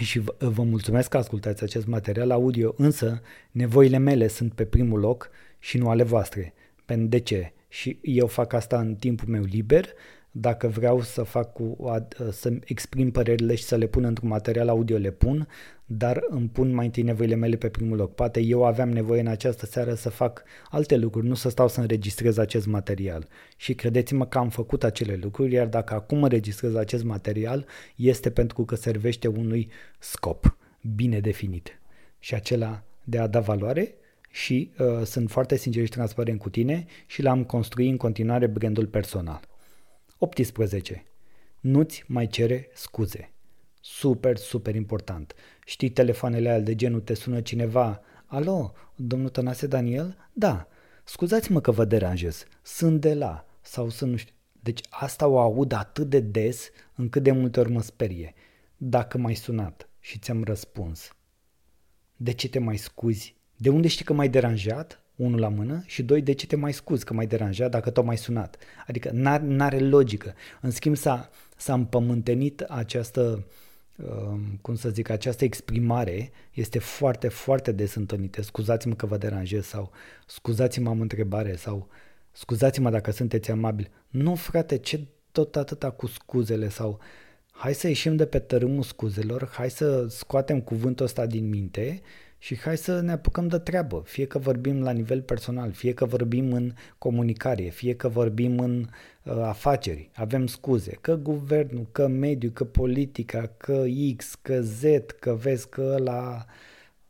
[0.00, 5.30] și vă mulțumesc că ascultați acest material audio, însă nevoile mele sunt pe primul loc
[5.58, 6.54] și nu ale voastre.
[6.96, 7.52] De ce?
[7.68, 9.88] Și eu fac asta în timpul meu liber,
[10.36, 11.76] dacă vreau să fac cu,
[12.30, 15.48] să exprim părerile și să le pun într-un material audio, le pun,
[15.84, 18.14] dar îmi pun mai întâi nevoile mele pe primul loc.
[18.14, 21.80] Poate eu aveam nevoie în această seară să fac alte lucruri, nu să stau să
[21.80, 23.28] înregistrez acest material.
[23.56, 27.66] Și credeți-mă că am făcut acele lucruri, iar dacă acum înregistrez acest material,
[27.96, 30.56] este pentru că servește unui scop
[30.94, 31.80] bine definit.
[32.18, 33.94] Și acela de a da valoare
[34.30, 38.86] și uh, sunt foarte sincer și transparent cu tine și l-am construit în continuare brandul
[38.86, 39.52] personal.
[40.18, 41.04] 18.
[41.60, 43.32] Nu-ți mai cere scuze.
[43.80, 45.34] Super, super important.
[45.64, 48.00] Știi telefoanele alea de genul te sună cineva.
[48.26, 50.16] Alo, domnul Tănase Daniel?
[50.32, 50.68] Da.
[51.04, 52.46] Scuzați-mă că vă deranjez.
[52.62, 53.46] Sunt de la.
[53.60, 54.34] Sau sunt nu știu.
[54.52, 58.34] Deci asta o aud atât de des încât de multe ori mă sperie.
[58.76, 61.16] Dacă m-ai sunat și ți-am răspuns,
[62.16, 63.36] de ce te mai scuzi?
[63.56, 65.03] De unde știi că m-ai deranjat?
[65.16, 68.04] Unul la mână și doi, de ce te mai scuzi că m-ai deranjat dacă tot
[68.04, 68.56] mai sunat?
[68.86, 70.34] Adică n-are logică.
[70.60, 73.46] În schimb s-a, s-a împământenit această,
[73.96, 78.42] uh, cum să zic, această exprimare este foarte, foarte des întâlnită.
[78.42, 79.90] Scuzați-mă că vă deranjez sau
[80.26, 81.88] scuzați-mă am întrebare sau
[82.32, 83.90] scuzați-mă dacă sunteți amabil.
[84.08, 87.00] Nu, frate, ce tot atâta cu scuzele sau
[87.50, 92.02] hai să ieșim de pe tărâmul scuzelor, hai să scoatem cuvântul ăsta din minte
[92.44, 96.04] și hai să ne apucăm de treabă, fie că vorbim la nivel personal, fie că
[96.04, 98.88] vorbim în comunicare, fie că vorbim în
[99.22, 100.10] uh, afaceri.
[100.14, 103.84] Avem scuze, că guvernul, că mediu, că politica, că
[104.16, 104.82] X, că Z,
[105.20, 106.46] că vezi că ăla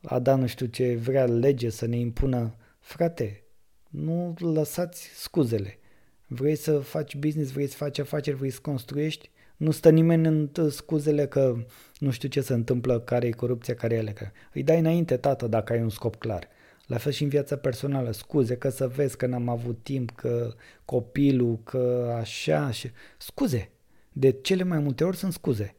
[0.02, 2.54] a dat nu știu ce vrea lege să ne impună.
[2.80, 3.42] Frate,
[3.88, 5.78] nu lăsați scuzele.
[6.26, 9.30] Vrei să faci business, vrei să faci afaceri, vrei să construiești,
[9.64, 11.57] nu stă nimeni în scuzele că
[11.98, 14.33] nu știu ce se întâmplă, care e corupția, care e ele.
[14.53, 16.48] Îi dai înainte, tată, dacă ai un scop clar.
[16.87, 20.55] La fel și în viața personală, scuze că să vezi că n-am avut timp, că
[20.85, 22.90] copilul, că așa și...
[23.18, 23.70] Scuze!
[24.12, 25.74] De cele mai multe ori sunt scuze.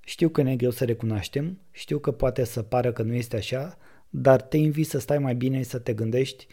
[0.00, 3.36] Știu că ne e greu să recunoaștem, știu că poate să pară că nu este
[3.36, 3.78] așa,
[4.10, 6.46] dar te invit să stai mai bine și să te gândești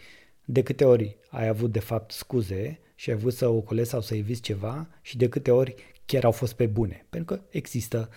[0.44, 4.14] de câte ori ai avut de fapt scuze și ai vrut să ocolezi sau să
[4.14, 5.74] eviți ceva și de câte ori
[6.06, 7.06] chiar au fost pe bune.
[7.10, 8.10] Pentru că există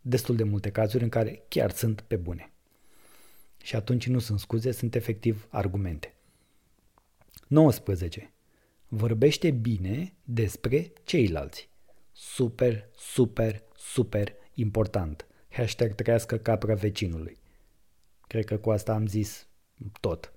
[0.00, 2.52] destul de multe cazuri în care chiar sunt pe bune.
[3.62, 6.14] Și atunci nu sunt scuze, sunt efectiv argumente.
[7.46, 8.32] 19.
[8.88, 11.68] Vorbește bine despre ceilalți.
[12.12, 15.26] Super, super, super important.
[15.48, 17.38] Hashtag trăiască capra vecinului.
[18.26, 19.48] Cred că cu asta am zis
[20.00, 20.32] tot.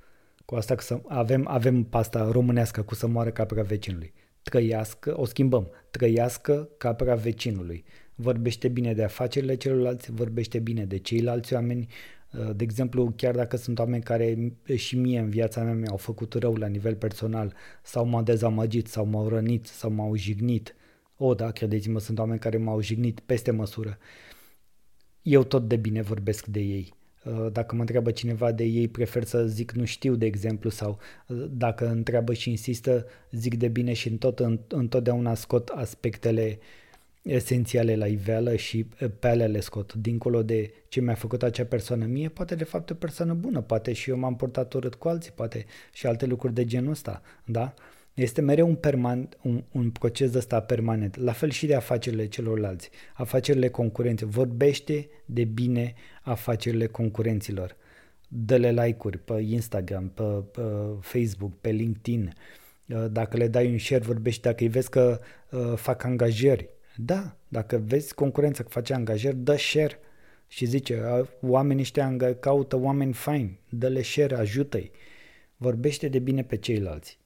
[0.46, 5.26] Cu asta că să avem, avem pasta românească cu să moară capra vecinului trăiască, o
[5.26, 7.84] schimbăm, trăiască capra vecinului.
[8.16, 11.88] Vorbește bine de afacerile celorlalți, vorbește bine de ceilalți oameni.
[12.34, 16.34] Uh, de exemplu, chiar dacă sunt oameni care și mie în viața mea mi-au făcut
[16.34, 17.54] rău la nivel personal,
[17.84, 20.76] sau m-au dezamăgit, sau m-au rănit, sau m-au jignit.
[21.18, 23.98] O, da, credeți-mă, sunt oameni care m-au jignit peste măsură.
[25.22, 27.03] Eu tot de bine vorbesc de ei Uh,
[27.52, 31.46] dacă mă întreabă cineva de ei, prefer să zic nu știu, de exemplu, sau uh,
[31.50, 36.60] dacă întreabă și insistă, zic de bine și tot, întotdeauna scot aspectele
[37.22, 39.94] esențiale la iveală și uh, pe alea le scot.
[39.94, 43.94] Dincolo de ce mi-a făcut acea persoană mie, poate de fapt o persoană bună, poate
[43.94, 47.74] și eu m-am portat urât cu alții, poate și alte lucruri de genul ăsta, da?
[48.14, 51.18] Este mereu un, perman, un, un proces de ăsta permanent.
[51.18, 52.90] La fel și de afacerile celorlalți.
[53.14, 54.26] Afacerile concurențe.
[54.26, 57.76] Vorbește de bine afacerile concurenților.
[58.28, 60.62] Dă-le like-uri pe Instagram, pe, pe
[61.00, 62.34] Facebook, pe LinkedIn.
[62.88, 64.48] Uh, dacă le dai un share, vorbește.
[64.48, 65.20] Dacă îi vezi că
[65.52, 66.70] uh, fac angajări.
[66.96, 70.00] Da, dacă vezi concurența că face angajări, dă share
[70.48, 71.02] și zice,
[71.42, 74.92] oamenii ăștia caută oameni faini, dă-le share, ajută-i.
[75.58, 77.20] Vorbește de bine pe ceilalți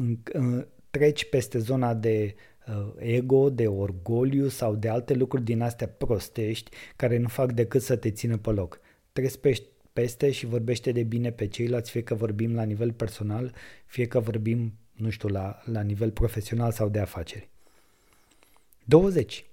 [0.00, 2.49] în, în, treci peste zona de uh,
[2.98, 7.96] ego, de orgoliu sau de alte lucruri din astea prostești care nu fac decât să
[7.96, 8.80] te țină pe loc.
[9.12, 13.54] Treci pe, peste și vorbește de bine pe ceilalți, fie că vorbim la nivel personal,
[13.86, 17.48] fie că vorbim, nu știu, la, la nivel profesional sau de afaceri.
[18.84, 19.44] 20.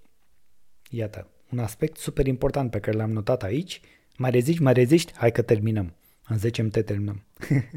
[0.89, 3.81] Iată, un aspect super important pe care l-am notat aici.
[4.17, 5.13] Mai reziști, mai reziști?
[5.15, 5.93] Hai că terminăm.
[6.27, 7.23] În 10 minute terminăm.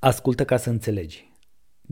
[0.00, 1.31] Ascultă ca să înțelegi.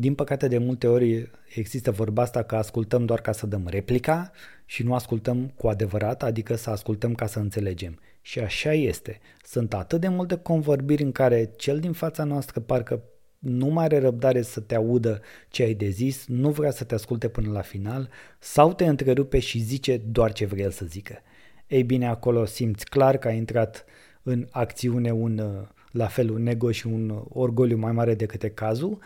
[0.01, 4.31] Din păcate, de multe ori există vorba asta că ascultăm doar ca să dăm replica
[4.65, 7.99] și nu ascultăm cu adevărat, adică să ascultăm ca să înțelegem.
[8.21, 9.21] Și așa este.
[9.45, 13.03] Sunt atât de multe convorbiri în care cel din fața noastră parcă
[13.39, 16.95] nu mai are răbdare să te audă ce ai de zis, nu vrea să te
[16.95, 18.09] asculte până la final
[18.39, 21.19] sau te întrerupe și zice doar ce vrea el să zică.
[21.67, 23.85] ei bine, acolo simți clar că a intrat
[24.23, 28.99] în acțiune un, la fel, un ego și un orgoliu mai mare decât e cazul,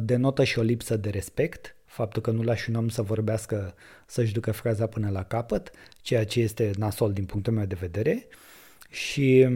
[0.00, 3.74] denotă și o lipsă de respect, faptul că nu lași un om să vorbească,
[4.06, 8.26] să-și ducă fraza până la capăt, ceea ce este nasol din punctul meu de vedere
[8.90, 9.48] și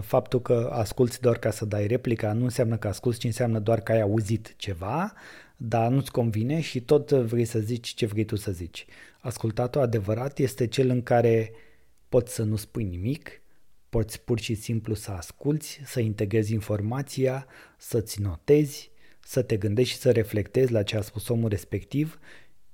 [0.00, 3.80] faptul că asculți doar ca să dai replica nu înseamnă că asculți, ci înseamnă doar
[3.80, 5.12] că ai auzit ceva,
[5.56, 8.86] dar nu-ți convine și tot vrei să zici ce vrei tu să zici.
[9.20, 11.52] Ascultatul adevărat este cel în care
[12.08, 13.40] poți să nu spui nimic,
[13.88, 17.46] poți pur și simplu să asculți, să integrezi informația,
[17.76, 18.89] să-ți notezi,
[19.30, 22.18] să te gândești și să reflectezi la ce a spus omul respectiv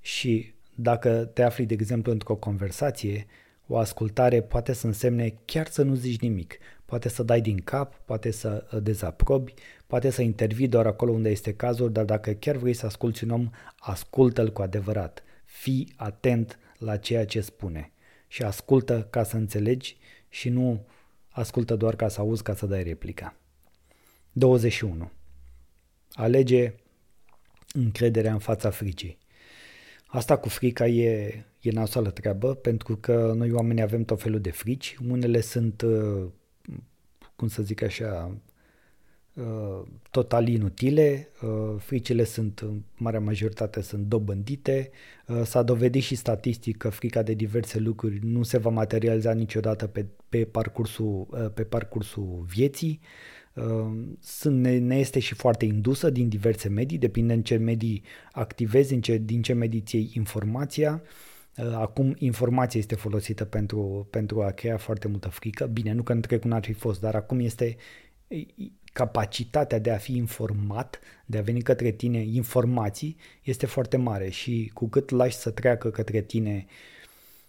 [0.01, 3.27] și dacă te afli, de exemplu, într-o conversație,
[3.66, 7.95] o ascultare poate să însemne chiar să nu zici nimic, poate să dai din cap,
[8.05, 9.55] poate să uh, dezaprobi,
[9.87, 13.31] poate să intervii doar acolo unde este cazul, dar dacă chiar vrei să asculti un
[13.31, 15.23] om, ascultă-l cu adevărat.
[15.45, 17.92] Fii atent la ceea ce spune
[18.29, 19.97] și ascultă ca să înțelegi
[20.29, 20.87] și nu
[21.29, 23.35] ascultă doar ca să auzi, ca să dai replica.
[24.33, 25.11] 21.
[26.16, 26.74] Alege
[27.72, 29.18] încrederea în fața fricii.
[30.07, 34.50] Asta cu frica e, e nasoală treabă, pentru că noi oamenii avem tot felul de
[34.50, 34.96] frici.
[35.09, 36.26] Unele sunt, uh,
[37.37, 38.37] cum să zic așa,
[39.35, 44.90] uh, total inutile, uh, fricile sunt, în marea majoritate sunt dobândite,
[45.44, 50.07] s-a dovedit și statistic că frica de diverse lucruri nu se va materializa niciodată pe,
[50.29, 53.00] pe, parcursul, pe parcursul vieții,
[54.21, 58.95] sunt, ne, ne este și foarte indusă din diverse medii, depinde în ce medii activezi,
[58.95, 61.03] în ce, din ce medii ții informația.
[61.57, 65.66] Uh, acum informația este folosită pentru, pentru a crea foarte multă frică.
[65.66, 67.77] Bine, nu că în trecut n-ar fi fost, dar acum este
[68.92, 74.71] capacitatea de a fi informat, de a veni către tine informații, este foarte mare și
[74.75, 76.75] cu cât lași să treacă către tine uh,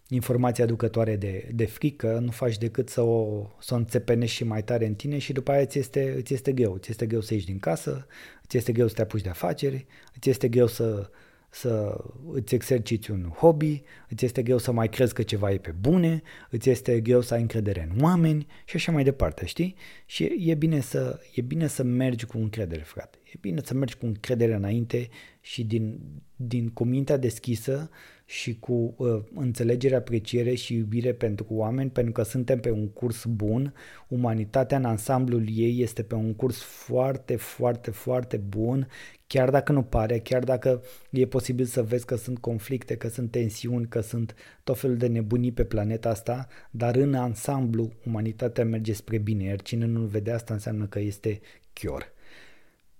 [0.09, 4.63] informații aducătoare de, de frică, nu faci decât să o, să o înțepenești și mai
[4.63, 6.77] tare în tine și după aia ți este, îți este greu.
[6.77, 8.07] Ți este greu să ieși din casă,
[8.43, 11.09] îți este greu să te apuci de afaceri, îți este greu să,
[11.49, 11.97] să
[12.31, 16.21] îți exerciți un hobby, îți este greu să mai crezi că ceva e pe bune,
[16.49, 19.75] îți este greu să ai încredere în oameni și așa mai departe, știi?
[20.05, 23.17] Și e bine să, e bine să mergi cu încredere, frate.
[23.23, 25.09] E bine să mergi cu încredere înainte
[25.41, 25.99] și din,
[26.35, 27.89] din cu mintea deschisă
[28.29, 33.25] și cu uh, înțelegere, apreciere și iubire pentru oameni, pentru că suntem pe un curs
[33.25, 33.73] bun.
[34.07, 38.87] Umanitatea în ansamblul ei este pe un curs foarte, foarte, foarte bun,
[39.27, 43.31] chiar dacă nu pare, chiar dacă e posibil să vezi că sunt conflicte, că sunt
[43.31, 48.93] tensiuni, că sunt tot felul de nebunii pe planeta asta, dar în ansamblu umanitatea merge
[48.93, 51.39] spre bine, iar cine nu vede asta înseamnă că este
[51.73, 52.11] chior.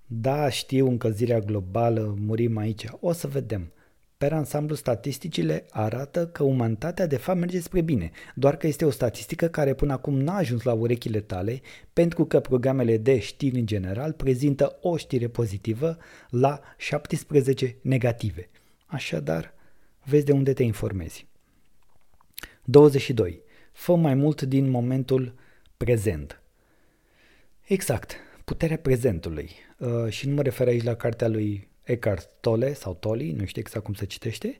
[0.05, 3.71] Da, știu încălzirea globală, murim aici, o să vedem.
[4.17, 8.89] Per ansamblu, statisticile arată că umanitatea de fapt merge spre bine, doar că este o
[8.89, 11.61] statistică care până acum n-a ajuns la urechile tale
[11.93, 15.97] pentru că programele de știri în general prezintă o știre pozitivă
[16.29, 18.49] la 17 negative.
[18.85, 19.53] Așadar,
[20.03, 21.27] vezi de unde te informezi.
[22.63, 23.41] 22.
[23.71, 25.33] Fă mai mult din momentul
[25.77, 26.41] prezent.
[27.61, 29.49] Exact, puterea prezentului.
[29.77, 33.61] Uh, și nu mă refer aici la cartea lui Eckhart Tolle sau Tolle, nu știu
[33.61, 34.59] exact cum se citește,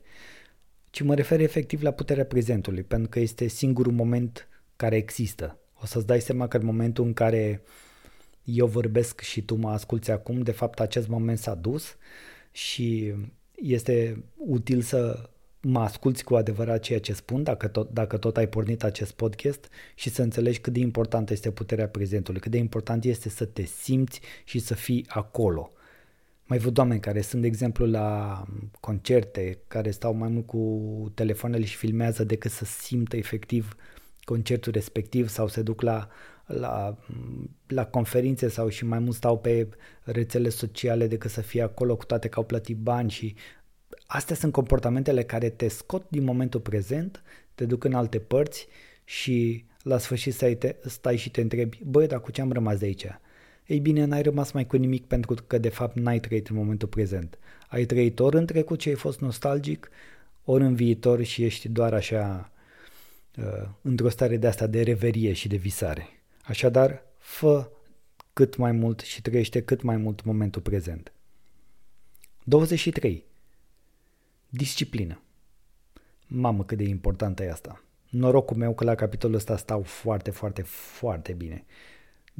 [0.90, 5.58] ci mă refer efectiv la puterea prezentului, pentru că este singurul moment care există.
[5.82, 7.62] O să-ți dai seama că în momentul în care
[8.44, 11.96] eu vorbesc și tu mă asculți acum, de fapt acest moment s-a dus
[12.50, 13.14] și
[13.54, 15.28] este util să
[15.60, 19.68] mă asculți cu adevărat ceea ce spun, dacă tot, dacă tot ai pornit acest podcast
[19.94, 23.64] și să înțelegi cât de importantă este puterea prezentului, cât de important este să te
[23.64, 25.72] simți și să fii acolo.
[26.48, 28.44] Mai văd oameni care sunt, de exemplu, la
[28.80, 33.76] concerte, care stau mai mult cu telefoanele și filmează decât să simtă efectiv
[34.24, 36.08] concertul respectiv sau se duc la,
[36.46, 36.98] la,
[37.66, 39.68] la conferințe sau și mai mult stau pe
[40.02, 43.34] rețele sociale decât să fie acolo, cu toate că au plătit bani și
[44.06, 47.22] astea sunt comportamentele care te scot din momentul prezent,
[47.54, 48.66] te duc în alte părți
[49.04, 52.78] și la sfârșit stai, te, stai și te întrebi, băi, dar cu ce am rămas
[52.78, 53.06] de aici?
[53.68, 56.88] Ei bine, n-ai rămas mai cu nimic pentru că de fapt n-ai trăit în momentul
[56.88, 57.38] prezent.
[57.68, 59.90] Ai trăit ori în trecut și ai fost nostalgic,
[60.44, 62.52] ori în viitor și ești doar așa
[63.36, 66.08] uh, într-o stare de asta de reverie și de visare.
[66.42, 67.70] Așadar, fă
[68.32, 71.12] cât mai mult și trăiește cât mai mult momentul prezent.
[72.44, 73.24] 23.
[74.48, 75.22] Disciplină.
[76.26, 77.82] Mamă, cât de importantă e asta.
[78.08, 81.64] Norocul meu că la capitolul ăsta stau foarte, foarte, foarte bine.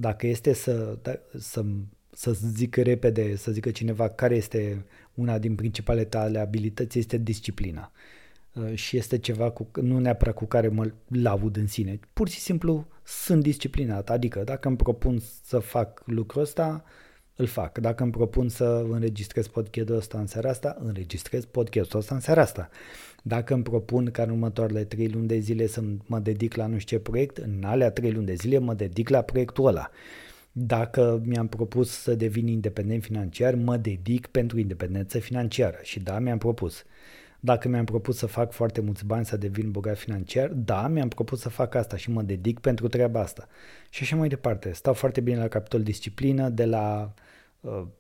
[0.00, 1.64] Dacă este să, da, să,
[2.12, 4.84] să zic repede, să zică cineva care este
[5.14, 7.92] una din principalele tale abilități, este disciplina.
[8.54, 11.98] uh, și este ceva cu, nu neapărat cu care mă laud în sine.
[12.12, 16.84] Pur și simplu sunt disciplinat, adică dacă îmi propun să fac lucrul ăsta,
[17.38, 17.78] îl fac.
[17.78, 22.40] Dacă îmi propun să înregistrez podcastul ăsta în seara asta, înregistrez podcastul ăsta în seara
[22.40, 22.68] asta.
[23.22, 26.78] Dacă îmi propun ca în următoarele trei luni de zile să mă dedic la nu
[26.78, 29.90] știu ce proiect, în alea trei luni de zile mă dedic la proiectul ăla.
[30.52, 35.78] Dacă mi-am propus să devin independent financiar, mă dedic pentru independență financiară.
[35.82, 36.84] Și da, mi-am propus.
[37.40, 41.40] Dacă mi-am propus să fac foarte mulți bani să devin bogat financiar, da, mi-am propus
[41.40, 43.48] să fac asta și mă dedic pentru treaba asta.
[43.90, 44.72] Și așa mai departe.
[44.72, 47.26] Stau foarte bine la capitol disciplină, de la uh,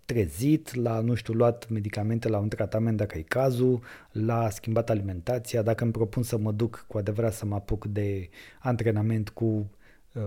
[0.04, 3.82] trezit, la, nu știu, luat medicamente la un tratament dacă e cazul,
[4.12, 8.28] la schimbat alimentația, dacă îmi propun să mă duc cu adevărat să mă apuc de
[8.58, 9.70] antrenament cu
[10.14, 10.22] uh,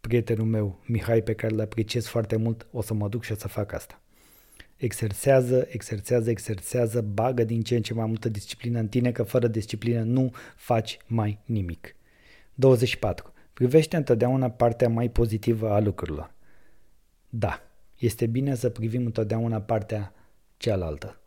[0.00, 3.34] prietenul meu, Mihai, pe care îl apreciez foarte mult, o să mă duc și o
[3.34, 4.00] să fac asta.
[4.76, 9.46] Exersează, exersează, exersează, bagă din ce în ce mai multă disciplină în tine, că fără
[9.46, 11.96] disciplină nu faci mai nimic.
[12.54, 13.32] 24.
[13.52, 16.34] Privește întotdeauna partea mai pozitivă a lucrurilor.
[17.28, 17.62] Da,
[18.04, 20.14] este bine să privim întotdeauna partea
[20.56, 21.20] cealaltă.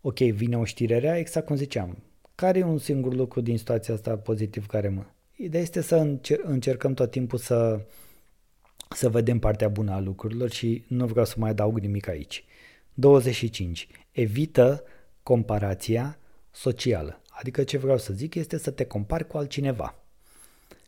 [0.00, 2.02] Ok, vine o știre rea, exact cum ziceam.
[2.34, 5.04] Care e un singur lucru din situația asta pozitiv care mă
[5.36, 7.80] Ideea este să încer- încercăm tot timpul să,
[8.94, 12.44] să vedem partea bună a lucrurilor și nu vreau să mai adaug nimic aici.
[12.94, 13.88] 25.
[14.10, 14.84] Evită
[15.22, 16.18] comparația
[16.50, 17.22] socială.
[17.28, 20.02] Adică ce vreau să zic este să te compari cu altcineva.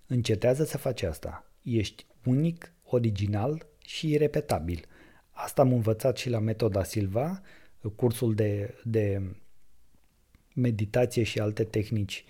[0.07, 1.51] Încetează să faci asta.
[1.63, 4.85] Ești unic, original și irepetabil.
[5.31, 7.41] Asta am învățat și la metoda Silva,
[7.97, 9.23] cursul de, de
[10.55, 12.25] meditație și alte tehnici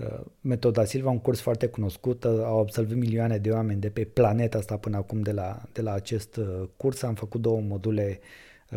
[0.00, 4.04] Uh, metoda Silva, un curs foarte cunoscut, uh, au absolvit milioane de oameni de pe
[4.04, 7.02] planeta asta până acum de la, de la acest uh, curs.
[7.02, 8.20] Am făcut două module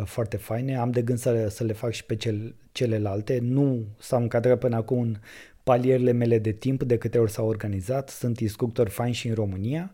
[0.04, 3.38] foarte faine, am de gând să le, să le fac și pe cel, celelalte.
[3.42, 5.16] Nu s-au încadrat până acum în
[5.62, 8.08] palierele mele de timp de câte ori s-au organizat.
[8.08, 9.92] Sunt instructori faini și în România.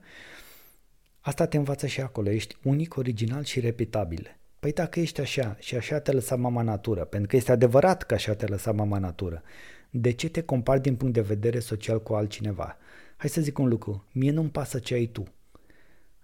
[1.21, 2.31] Asta te învață și acolo.
[2.31, 4.39] Ești unic, original și repetabil.
[4.61, 8.15] Păi dacă ești așa și așa te lăsa mama natură, pentru că este adevărat că
[8.15, 9.43] așa te lăsa mama natură,
[9.91, 12.77] de ce te compari din punct de vedere social cu altcineva?
[13.17, 15.27] Hai să zic un lucru, mie nu-mi pasă ce ai tu.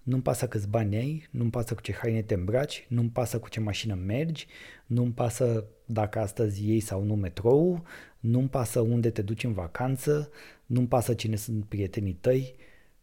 [0.02, 3.48] Nu-mi pasă câți bani ai, nu-mi pasă cu ce haine te îmbraci, nu-mi pasă cu
[3.48, 4.46] ce mașină mergi,
[4.86, 7.82] nu-mi pasă dacă astăzi iei sau nu metrou,
[8.20, 10.30] nu-mi pasă unde te duci în vacanță,
[10.66, 12.54] nu-mi pasă cine sunt prietenii tăi,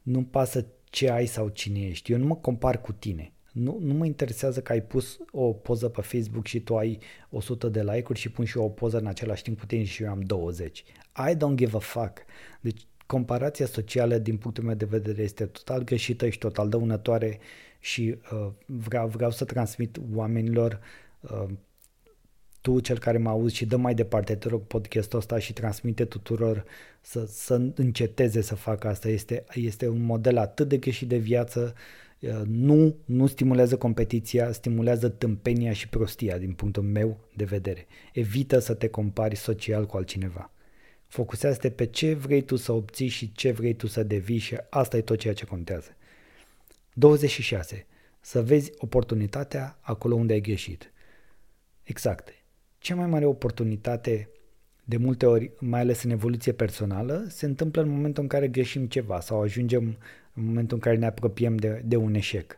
[0.02, 2.12] nu-mi pasă ce ai sau cine ești.
[2.12, 3.34] Eu nu mă compar cu tine.
[3.52, 7.70] Nu, nu mă interesează că ai pus o poză pe Facebook și tu ai 100
[7.70, 10.10] de like-uri și pun și eu o poză în același timp cu tine și eu
[10.10, 10.84] am 20.
[11.30, 12.18] I don't give a fuck.
[12.62, 17.40] Deci comparația socială din punctul meu de vedere este total greșită și total dăunătoare
[17.80, 20.80] și uh, vreau, vreau să transmit oamenilor
[21.20, 21.50] uh,
[22.64, 26.06] tu, cel care mă auzi și dă mai departe, te rog, podcastul ăsta și transmite
[26.06, 26.66] tuturor
[27.02, 29.10] să, să înceteze să facă asta.
[29.10, 31.74] Este, este un model atât de greșit de viață
[32.24, 37.88] Uh, nu, nu stimulează competiția, stimulează tâmpenia și prostia din punctul meu de vedere.
[38.14, 40.52] Evită să te compari social cu altcineva.
[41.08, 44.98] Focusează-te pe ce vrei tu să obții și ce vrei tu să devii și asta
[44.98, 45.96] e tot ceea ce contează.
[46.94, 47.86] 26.
[48.20, 50.92] Să vezi oportunitatea acolo unde ai greșit.
[51.84, 52.43] Exact.
[52.84, 54.30] Cea mai mare oportunitate
[54.84, 58.88] de multe ori, mai ales în evoluție personală, se întâmplă în momentul în care greșim
[58.88, 59.98] ceva sau ajungem
[60.34, 62.58] în momentul în care ne apropiem de, de un eșec.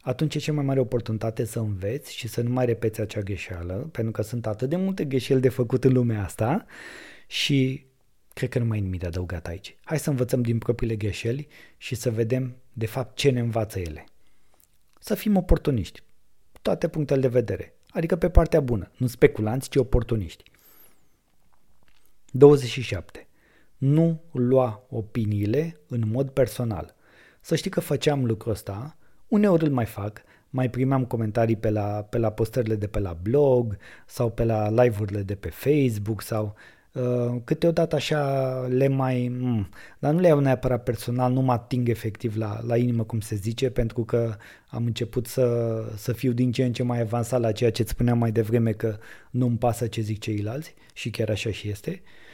[0.00, 3.74] Atunci e cea mai mare oportunitate să înveți și să nu mai repeți acea greșeală,
[3.92, 6.66] pentru că sunt atât de multe greșeli de făcut în lumea asta
[7.26, 7.86] și
[8.32, 9.76] cred că nu mai e nimic de adăugat aici.
[9.84, 14.04] Hai să învățăm din propriile greșeli și să vedem de fapt ce ne învață ele.
[15.00, 16.02] Să fim oportuniști.
[16.62, 17.75] Toate punctele de vedere.
[17.96, 18.90] Adică pe partea bună.
[18.96, 20.42] Nu speculanți, ci oportuniști.
[22.30, 23.28] 27.
[23.76, 26.94] Nu lua opiniile în mod personal.
[27.40, 28.96] Să știi că făceam lucrul ăsta,
[29.28, 33.12] uneori îl mai fac, mai primeam comentarii pe la, pe la postările de pe la
[33.22, 33.76] blog
[34.06, 36.75] sau pe la live-urile de pe Facebook sau uh,
[37.44, 39.28] câteodată așa le mai...
[39.38, 39.68] Mm,
[39.98, 43.34] dar nu le iau neapărat personal, nu mă ating efectiv la, la inimă, cum se
[43.34, 44.36] zice, pentru că
[44.68, 47.90] am început să, să fiu din ce în ce mai avansat la ceea ce îți
[47.90, 48.96] spuneam mai devreme că
[49.30, 52.02] nu-mi pasă ce zic ceilalți și chiar așa și este.
[52.04, 52.26] Uh,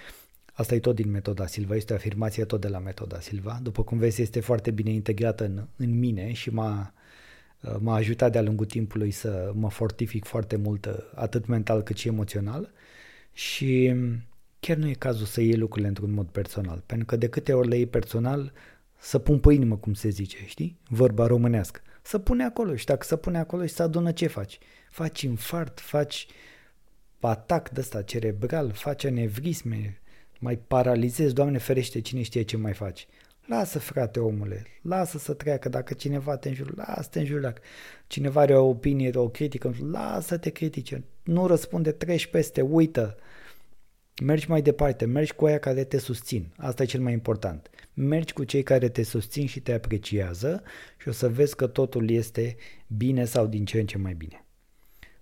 [0.53, 3.59] Asta e tot din metoda Silva, este o afirmație tot de la metoda Silva.
[3.63, 6.93] După cum vezi, este foarte bine integrată în, în mine și m-a,
[7.79, 12.71] m-a ajutat de-a lungul timpului să mă fortific foarte mult, atât mental cât și emoțional.
[13.33, 13.95] Și
[14.67, 17.69] chiar nu e cazul să iei lucrurile într-un mod personal, pentru că de câte ori
[17.69, 18.53] le iei personal,
[18.99, 20.79] să pun pe inimă, cum se zice, știi?
[20.89, 21.81] Vorba românească.
[22.03, 24.59] Să pune acolo și dacă să pune acolo și să adună ce faci?
[24.91, 26.27] Faci infart, faci
[27.21, 30.01] atac de ăsta cerebral, faci anevrisme,
[30.39, 33.07] mai paralizezi, Doamne ferește, cine știe ce mai faci.
[33.47, 35.69] Lasă, frate, omule, lasă să treacă.
[35.69, 37.41] Dacă cineva te înjură, lasă te înjură.
[37.41, 37.61] Dacă
[38.07, 41.05] cineva are o opinie, o critică, lasă te critice.
[41.23, 43.17] Nu răspunde, treci peste, uită.
[44.21, 46.53] Mergi mai departe, mergi cu aia care te susțin.
[46.57, 47.71] Asta e cel mai important.
[47.95, 50.63] Mergi cu cei care te susțin și te apreciază
[50.99, 52.57] și o să vezi că totul este
[52.87, 54.45] bine sau din ce în ce mai bine.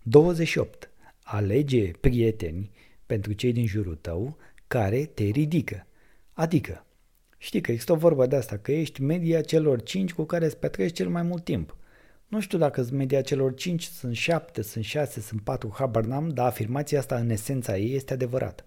[0.03, 0.91] 28.
[1.23, 2.71] Alege prieteni
[3.07, 4.37] pentru cei din jurul tău
[4.67, 5.87] care te ridică.
[6.33, 6.87] Adică,
[7.39, 10.57] știi că există o vorbă de asta, că ești media celor 5 cu care îți
[10.57, 11.77] petreci cel mai mult timp.
[12.27, 16.29] Nu știu dacă sunt media celor 5, sunt 7, sunt 6, sunt 4, habar n-am,
[16.29, 18.65] dar afirmația asta în esența ei este adevărată.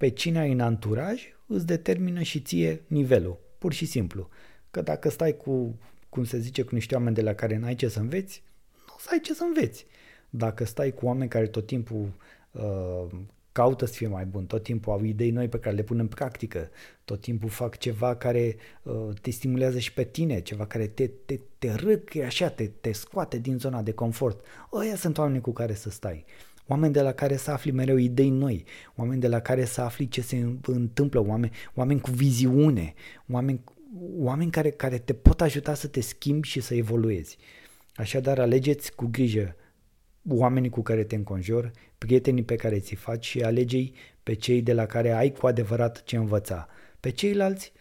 [0.00, 4.28] Pe cine ai în anturaj îți determină și ție nivelul, pur și simplu.
[4.70, 5.78] Că dacă stai cu,
[6.08, 8.42] cum se zice, cu niște oameni de la care n-ai ce să înveți,
[8.86, 9.86] nu o să ai ce să înveți.
[10.30, 12.12] Dacă stai cu oameni care tot timpul
[12.50, 13.06] uh,
[13.52, 16.08] caută să fie mai bun, tot timpul au idei noi pe care le pun în
[16.08, 16.70] practică,
[17.04, 21.38] tot timpul fac ceva care uh, te stimulează și pe tine, ceva care te, te,
[21.58, 24.44] te râcă așa, te, te scoate din zona de confort.
[24.72, 26.24] Ăia sunt oameni cu care să stai.
[26.70, 28.64] Oameni de la care să afli mereu idei noi,
[28.96, 32.94] oameni de la care să afli ce se întâmplă, oameni, oameni cu viziune,
[33.28, 33.64] oameni,
[34.16, 37.36] oameni care, care te pot ajuta să te schimbi și să evoluezi.
[37.94, 39.56] Așadar, alegeți cu grijă
[40.28, 44.72] oamenii cu care te înconjori, prietenii pe care ți faci și alegei pe cei de
[44.72, 46.68] la care ai cu adevărat ce învăța.
[47.00, 47.72] Pe ceilalți,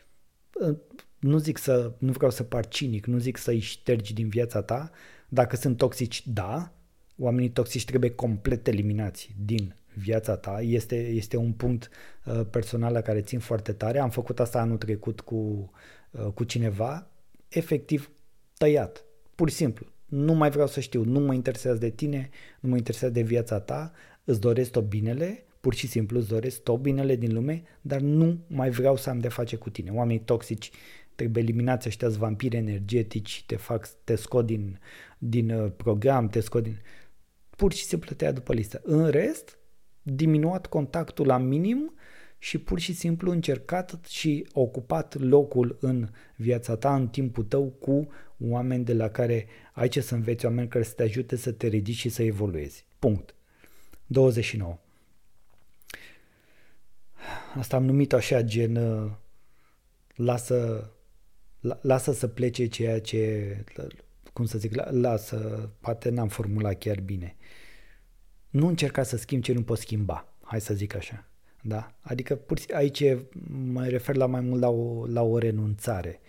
[0.61, 0.77] ă,
[1.19, 4.89] nu zic să, nu vreau să par cinic, nu zic să-i ștergi din viața ta,
[5.27, 6.73] dacă sunt toxici, da,
[7.19, 10.61] oamenii toxici trebuie complet eliminați din viața ta.
[10.61, 11.89] Este, este un punct
[12.25, 13.99] uh, personal la care țin foarte tare.
[13.99, 15.71] Am făcut asta anul trecut cu,
[16.11, 17.07] uh, cu cineva,
[17.47, 18.11] efectiv
[18.57, 19.05] tăiat,
[19.35, 19.85] pur și simplu.
[20.05, 23.59] Nu mai vreau să știu, nu mă interesează de tine, nu mă interesează de viața
[23.59, 23.91] ta,
[24.23, 28.39] îți doresc tot binele, pur și simplu îți doresc tot binele din lume, dar nu
[28.47, 29.91] mai vreau să am de face cu tine.
[29.91, 30.71] Oamenii toxici
[31.15, 34.79] trebuie eliminați ăștia vampiri energetici, te fac, te scot din,
[35.17, 36.77] din uh, program, te scot din...
[37.59, 38.81] Pur și simplu te ia după listă.
[38.83, 39.57] În rest,
[40.01, 41.93] diminuat contactul la minim
[42.37, 48.07] și pur și simplu încercat și ocupat locul în viața ta, în timpul tău cu
[48.39, 51.67] oameni de la care ai ce să înveți, oameni care să te ajute să te
[51.67, 52.85] ridici și să evoluezi.
[52.99, 53.35] Punct.
[54.07, 54.79] 29.
[57.55, 59.11] Asta am numit așa gen uh,
[60.15, 60.89] lasă,
[61.81, 63.63] lasă să plece ceea ce,
[64.33, 67.35] cum să zic, lasă, poate n-am formulat chiar bine.
[68.49, 71.29] Nu încerca să schimbi ce nu poți schimba, hai să zic așa.
[71.61, 71.91] Da?
[72.01, 73.03] Adică pur, aici
[73.71, 76.19] mă refer la mai mult la o, la o renunțare.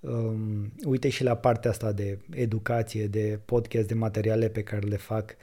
[0.00, 4.96] Um, uite și la partea asta de educație, de podcast, de materiale pe care le
[4.96, 5.36] fac.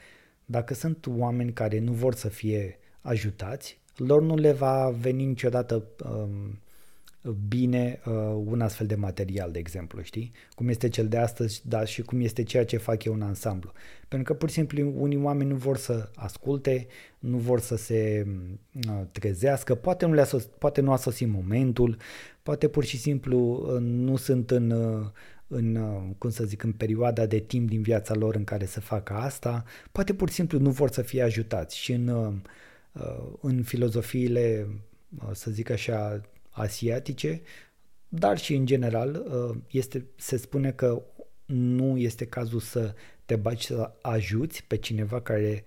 [0.45, 5.83] Dacă sunt oameni care nu vor să fie ajutați, lor nu le va veni niciodată
[6.03, 6.59] um,
[7.47, 8.13] bine uh,
[8.45, 10.31] un astfel de material, de exemplu, știi?
[10.55, 13.71] Cum este cel de astăzi, dar și cum este ceea ce fac eu în ansamblu.
[14.07, 16.87] Pentru că pur și simplu unii oameni nu vor să asculte,
[17.19, 18.27] nu vor să se
[18.87, 21.97] uh, trezească, poate nu, le-a sos- poate nu a sosit momentul,
[22.43, 25.05] poate pur și simplu uh, nu sunt în, uh,
[25.47, 28.79] în, uh, cum să zic, în perioada de timp din viața lor în care să
[28.79, 32.33] facă asta, poate pur și simplu nu vor să fie ajutați și în, uh,
[32.91, 34.67] uh în filozofiile,
[35.17, 36.21] uh, să zic așa,
[36.53, 37.41] asiatice,
[38.07, 41.03] dar și în general uh, este, se spune că
[41.45, 42.93] nu este cazul să
[43.25, 45.63] te bagi să ajuți pe cineva care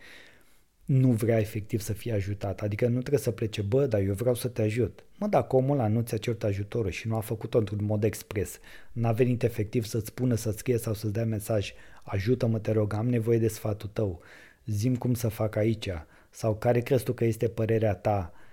[0.85, 2.61] nu vrea efectiv să fie ajutat.
[2.61, 5.05] Adică nu trebuie să plece, bă, dar eu vreau să te ajut.
[5.19, 8.59] Mă, dacă omul ăla nu ți-a cerut ajutorul și nu a făcut-o într-un mod expres,
[8.93, 11.73] n-a venit efectiv să-ți spună, să-ți scrie sau să-ți dea mesaj,
[12.03, 14.21] ajută-mă, te rog, am nevoie de sfatul tău,
[14.67, 15.89] zim cum să fac aici,
[16.31, 18.45] sau care crezi tu că este părerea ta, Uh,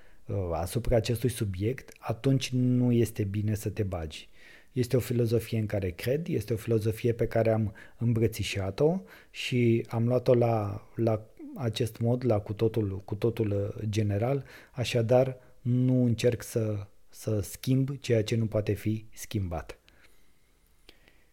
[0.51, 4.29] asupra acestui subiect, atunci nu este bine să te bagi.
[4.71, 10.07] Este o filozofie în care cred, este o filozofie pe care am îmbrățișat-o și am
[10.07, 11.25] luat-o la, la
[11.55, 17.97] acest mod, la cu totul, cu totul uh, general, așadar nu încerc să, să schimb
[17.99, 19.77] ceea ce nu poate fi schimbat.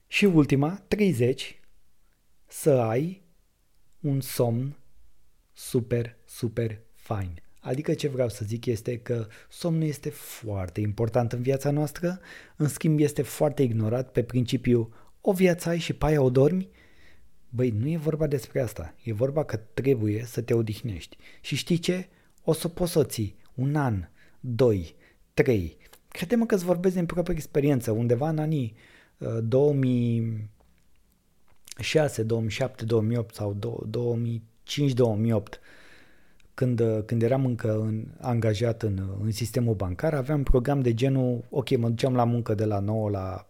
[0.07, 1.61] Și ultima, 30,
[2.47, 3.23] să ai
[4.01, 4.77] un somn
[5.53, 7.43] super, super fain.
[7.61, 12.21] Adică ce vreau să zic este că somnul este foarte important în viața noastră,
[12.57, 16.69] în schimb este foarte ignorat pe principiu o viață ai și pe aia o dormi.
[17.49, 21.17] Băi, nu e vorba despre asta, e vorba că trebuie să te odihnești.
[21.41, 22.09] Și știi ce?
[22.45, 24.09] O să poți să ții un an,
[24.41, 24.95] doi,
[25.35, 25.77] trei.
[26.09, 28.75] Crede-mă că îți vorbesc din propria experiență, undeva în anii
[29.19, 33.53] uh, 2006, 2007, 2008 sau
[33.89, 35.61] 2005, 2008
[36.55, 41.77] când, când eram încă în, angajat în, în sistemul bancar, aveam program de genul, ok,
[41.77, 43.47] mă duceam la muncă de la 9 la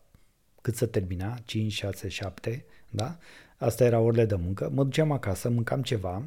[0.61, 3.19] cât să termina, 5, 6, 7, da?
[3.57, 4.71] Asta era orele de muncă.
[4.75, 6.23] Mă duceam acasă, mâncam ceva,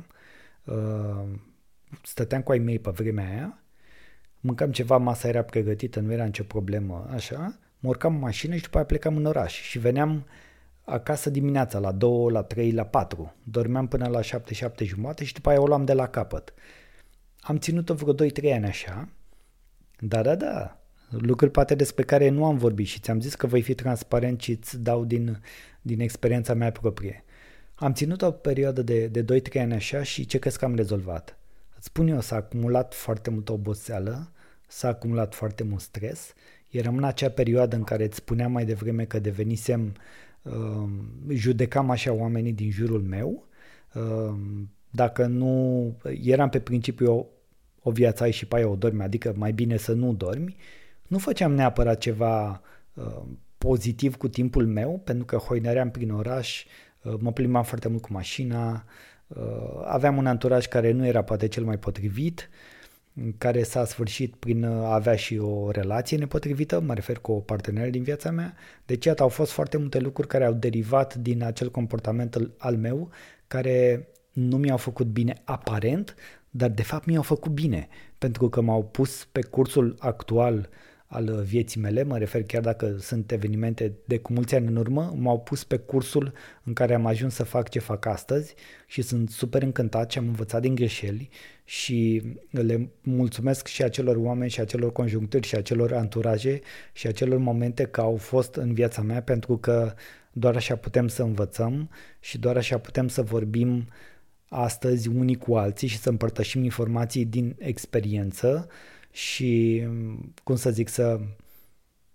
[0.64, 1.24] uh,
[2.04, 3.64] stăteam cu ai mei pe vremea aia,
[4.40, 8.62] mâncam ceva, masa era pregătită, nu era nicio problemă, așa, mă urcam în mașină și
[8.62, 10.26] după aia plecam în oraș și veneam
[10.84, 13.36] acasă dimineața la 2, la 3, la 4.
[13.44, 16.54] Dormeam până la 7, 7 jumate și după aia o luam de la capăt.
[17.40, 19.10] Am ținut-o vreo 2-3 ani așa.
[20.00, 20.78] Da, da, da.
[21.10, 24.52] Lucruri poate despre care nu am vorbit și ți-am zis că voi fi transparent și
[24.52, 25.42] îți dau din,
[25.82, 27.24] din experiența mea proprie.
[27.76, 31.38] Am ținut o perioadă de, de 2-3 ani așa și ce crezi că am rezolvat?
[31.78, 34.32] Îți spun eu, s-a acumulat foarte multă oboseală,
[34.68, 36.34] s-a acumulat foarte mult stres.
[36.70, 39.94] Eram în acea perioadă în care îți spuneam mai devreme că devenisem, uh,
[41.30, 43.48] judecam așa oamenii din jurul meu.
[43.94, 44.36] Uh,
[44.90, 47.26] dacă nu, eram pe principiu o,
[47.82, 50.56] o viață ai și pe aia o dormi, adică mai bine să nu dormi.
[51.08, 52.62] Nu făceam neapărat ceva
[52.94, 53.22] uh,
[53.58, 56.66] pozitiv cu timpul meu, pentru că hoinăream prin oraș,
[57.02, 58.86] uh, mă plimbam foarte mult cu mașina,
[59.28, 62.50] uh, aveam un anturaj care nu era poate cel mai potrivit,
[63.38, 67.90] care s-a sfârșit prin a avea și o relație nepotrivită, mă refer cu o parteneră
[67.90, 68.54] din viața mea.
[68.86, 73.10] Deci, iată, au fost foarte multe lucruri care au derivat din acel comportament al meu,
[73.48, 76.16] care nu mi-au făcut bine aparent,
[76.50, 77.88] dar de fapt mi-au făcut bine,
[78.18, 80.70] pentru că m-au pus pe cursul actual
[81.14, 85.14] al vieții mele, mă refer chiar dacă sunt evenimente de cu mulți ani în urmă,
[85.18, 86.34] m-au pus pe cursul
[86.64, 88.56] în care am ajuns să fac ce fac astăzi
[88.88, 91.30] și sunt super încântat și am învățat din greșeli
[91.64, 96.60] și le mulțumesc și acelor oameni și acelor conjuncturi și acelor anturaje
[96.94, 99.94] și acelor momente că au fost în viața mea pentru că
[100.32, 101.90] doar așa putem să învățăm
[102.20, 103.88] și doar așa putem să vorbim
[104.50, 108.68] astăzi unii cu alții și să împărtășim informații din experiență
[109.12, 109.84] și,
[110.44, 111.20] cum să zic, să,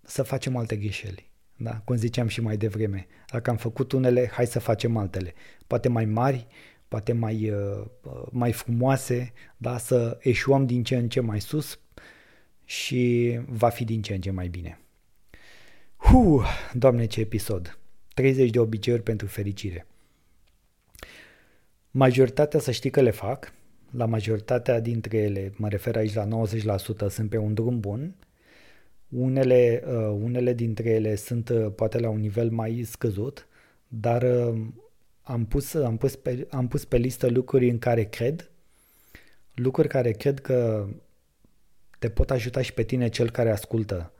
[0.02, 1.30] să facem alte greșeli.
[1.56, 1.80] Da?
[1.84, 3.06] Cum ziceam și mai devreme.
[3.32, 5.34] Dacă am făcut unele, hai să facem altele.
[5.66, 6.46] Poate mai mari,
[6.88, 7.84] poate mai, uh,
[8.30, 9.78] mai frumoase, da?
[9.78, 11.78] să eșuăm din ce în ce mai sus
[12.64, 14.80] și va fi din ce în ce mai bine.
[15.96, 17.78] Hu, doamne ce episod!
[18.14, 19.86] 30 de obiceiuri pentru fericire.
[21.90, 23.52] Majoritatea să știi că le fac,
[23.90, 26.28] la majoritatea dintre ele, mă refer aici la 90%,
[27.08, 28.14] sunt pe un drum bun.
[29.08, 33.46] Unele, uh, unele dintre ele sunt uh, poate la un nivel mai scăzut,
[33.88, 34.60] dar uh,
[35.28, 38.50] am pus, am, pus pe, am pus pe listă lucruri în care cred,
[39.54, 40.88] lucruri care cred că
[41.98, 44.12] te pot ajuta și pe tine, cel care ascultă,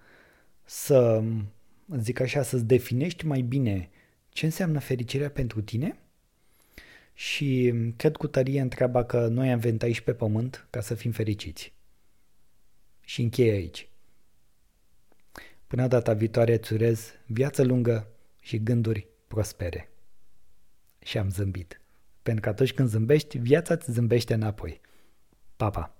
[0.64, 1.22] să,
[1.96, 3.90] zic așa, să-ți definești mai bine
[4.28, 5.98] ce înseamnă fericirea pentru tine–
[7.18, 11.10] și cred cu tărie întreaba că noi am venit aici pe pământ ca să fim
[11.10, 11.72] fericiți.
[13.00, 13.88] Și încheie aici.
[15.66, 18.08] Până data viitoare îți urez viață lungă
[18.40, 19.90] și gânduri prospere.
[21.08, 21.80] Și am zâmbit.
[22.22, 24.80] Pentru că atunci când zâmbești, viața îți zâmbește înapoi.
[25.56, 25.94] Pa, pa!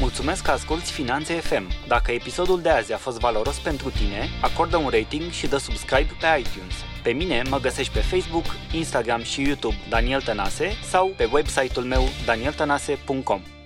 [0.00, 1.68] Mulțumesc că asculti Finanțe FM.
[1.86, 6.10] Dacă episodul de azi a fost valoros pentru tine, acordă un rating și dă subscribe
[6.20, 6.74] pe iTunes.
[7.02, 12.02] Pe mine mă găsești pe Facebook, Instagram și YouTube Daniel Tănase sau pe website-ul meu
[12.26, 13.57] danieltănase.com.